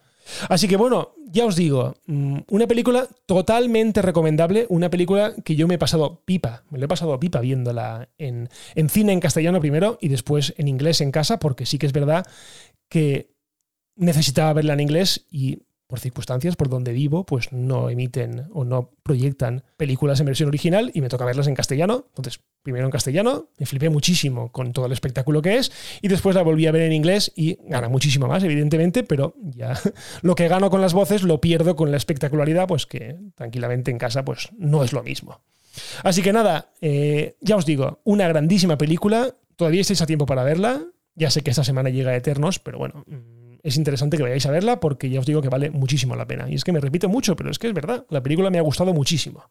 Así 0.47 0.67
que 0.67 0.77
bueno, 0.77 1.13
ya 1.25 1.45
os 1.45 1.55
digo, 1.55 1.95
mm, 2.07 2.39
una 2.49 2.67
película 2.67 3.07
totalmente 3.25 4.01
recomendable, 4.01 4.65
una 4.69 4.89
película 4.89 5.33
que 5.43 5.55
yo 5.55 5.67
me 5.67 5.75
he 5.75 5.79
pasado 5.79 6.21
pipa, 6.25 6.63
me 6.69 6.79
lo 6.79 6.85
he 6.85 6.87
pasado 6.87 7.19
pipa 7.19 7.39
viéndola 7.39 8.09
en, 8.17 8.49
en 8.75 8.89
cine 8.89 9.13
en 9.13 9.19
castellano 9.19 9.59
primero 9.59 9.97
y 10.01 10.07
después 10.09 10.53
en 10.57 10.67
inglés 10.67 11.01
en 11.01 11.11
casa, 11.11 11.39
porque 11.39 11.65
sí 11.65 11.77
que 11.77 11.85
es 11.85 11.93
verdad 11.93 12.25
que 12.89 13.31
necesitaba 13.95 14.53
verla 14.53 14.73
en 14.73 14.79
inglés 14.79 15.25
y 15.29 15.59
por 15.89 15.99
circunstancias 15.99 16.55
por 16.55 16.69
donde 16.69 16.93
vivo, 16.93 17.25
pues 17.25 17.51
no 17.51 17.89
emiten 17.89 18.45
o 18.53 18.63
no 18.63 18.91
proyectan 19.01 19.63
películas 19.75 20.19
en 20.19 20.27
versión 20.27 20.47
original 20.47 20.91
y 20.93 21.01
me 21.01 21.09
toca 21.09 21.25
verlas 21.25 21.47
en 21.47 21.55
castellano. 21.55 22.05
Entonces, 22.09 22.41
primero 22.61 22.85
en 22.85 22.91
castellano, 22.91 23.49
me 23.57 23.65
flipé 23.65 23.89
muchísimo 23.89 24.51
con 24.51 24.71
todo 24.71 24.85
el 24.85 24.91
espectáculo 24.91 25.41
que 25.41 25.57
es 25.57 25.71
y 26.03 26.07
después 26.07 26.35
la 26.35 26.43
volví 26.43 26.67
a 26.67 26.71
ver 26.71 26.83
en 26.83 26.93
inglés 26.93 27.31
y 27.35 27.57
gana 27.67 27.89
muchísimo 27.89 28.27
más, 28.27 28.43
evidentemente, 28.43 29.01
pero 29.03 29.33
ya 29.41 29.79
lo 30.21 30.35
que 30.35 30.47
gano 30.47 30.69
con 30.69 30.79
las 30.79 30.93
voces 30.93 31.23
lo 31.23 31.41
pierdo 31.41 31.75
con 31.75 31.89
la 31.89 31.97
espectacularidad, 31.97 32.67
pues 32.67 32.85
que 32.85 33.17
tranquilamente 33.33 33.89
en 33.89 33.97
casa 33.97 34.23
pues 34.23 34.49
no 34.59 34.83
es 34.83 34.93
lo 34.93 35.01
mismo. 35.01 35.41
Así 36.03 36.21
que 36.21 36.31
nada, 36.31 36.71
eh, 36.81 37.35
ya 37.41 37.55
os 37.55 37.65
digo, 37.65 37.99
una 38.03 38.27
grandísima 38.27 38.77
película, 38.77 39.33
todavía 39.55 39.81
estáis 39.81 40.03
a 40.03 40.05
tiempo 40.05 40.27
para 40.27 40.43
verla, 40.43 40.83
ya 41.15 41.31
sé 41.31 41.41
que 41.41 41.49
esta 41.49 41.63
semana 41.63 41.89
llega 41.89 42.11
a 42.11 42.15
Eternos, 42.15 42.59
pero 42.59 42.77
bueno 42.77 43.05
es 43.63 43.77
interesante 43.77 44.17
que 44.17 44.23
vayáis 44.23 44.45
a 44.45 44.51
verla 44.51 44.79
porque 44.79 45.09
ya 45.09 45.19
os 45.19 45.25
digo 45.25 45.41
que 45.41 45.49
vale 45.49 45.69
muchísimo 45.69 46.15
la 46.15 46.27
pena. 46.27 46.49
Y 46.49 46.55
es 46.55 46.63
que 46.63 46.71
me 46.71 46.79
repito 46.79 47.09
mucho, 47.09 47.35
pero 47.35 47.51
es 47.51 47.59
que 47.59 47.67
es 47.67 47.73
verdad, 47.73 48.05
la 48.09 48.23
película 48.23 48.49
me 48.49 48.57
ha 48.57 48.61
gustado 48.61 48.93
muchísimo. 48.93 49.43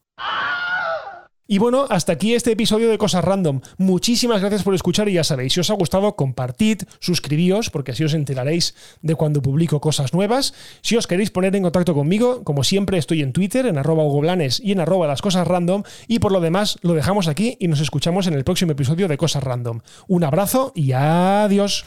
Y 1.50 1.56
bueno, 1.56 1.86
hasta 1.88 2.12
aquí 2.12 2.34
este 2.34 2.52
episodio 2.52 2.90
de 2.90 2.98
Cosas 2.98 3.24
Random. 3.24 3.62
Muchísimas 3.78 4.42
gracias 4.42 4.62
por 4.62 4.74
escuchar 4.74 5.08
y 5.08 5.14
ya 5.14 5.24
sabéis, 5.24 5.54
si 5.54 5.60
os 5.60 5.70
ha 5.70 5.74
gustado, 5.74 6.14
compartid, 6.14 6.82
suscribíos, 7.00 7.70
porque 7.70 7.92
así 7.92 8.04
os 8.04 8.12
enteraréis 8.12 8.74
de 9.00 9.14
cuando 9.14 9.40
publico 9.40 9.80
cosas 9.80 10.12
nuevas. 10.12 10.52
Si 10.82 10.98
os 10.98 11.06
queréis 11.06 11.30
poner 11.30 11.56
en 11.56 11.62
contacto 11.62 11.94
conmigo, 11.94 12.44
como 12.44 12.64
siempre 12.64 12.98
estoy 12.98 13.22
en 13.22 13.32
Twitter, 13.32 13.64
en 13.64 13.78
arroba 13.78 14.04
Blanes 14.20 14.60
y 14.62 14.72
en 14.72 14.80
arroba 14.80 15.06
las 15.06 15.22
cosas 15.22 15.48
random. 15.48 15.84
Y 16.06 16.18
por 16.18 16.32
lo 16.32 16.42
demás, 16.42 16.76
lo 16.82 16.92
dejamos 16.92 17.28
aquí 17.28 17.56
y 17.58 17.68
nos 17.68 17.80
escuchamos 17.80 18.26
en 18.26 18.34
el 18.34 18.44
próximo 18.44 18.72
episodio 18.72 19.08
de 19.08 19.16
Cosas 19.16 19.42
Random. 19.42 19.80
Un 20.06 20.24
abrazo 20.24 20.72
y 20.74 20.92
adiós. 20.92 21.86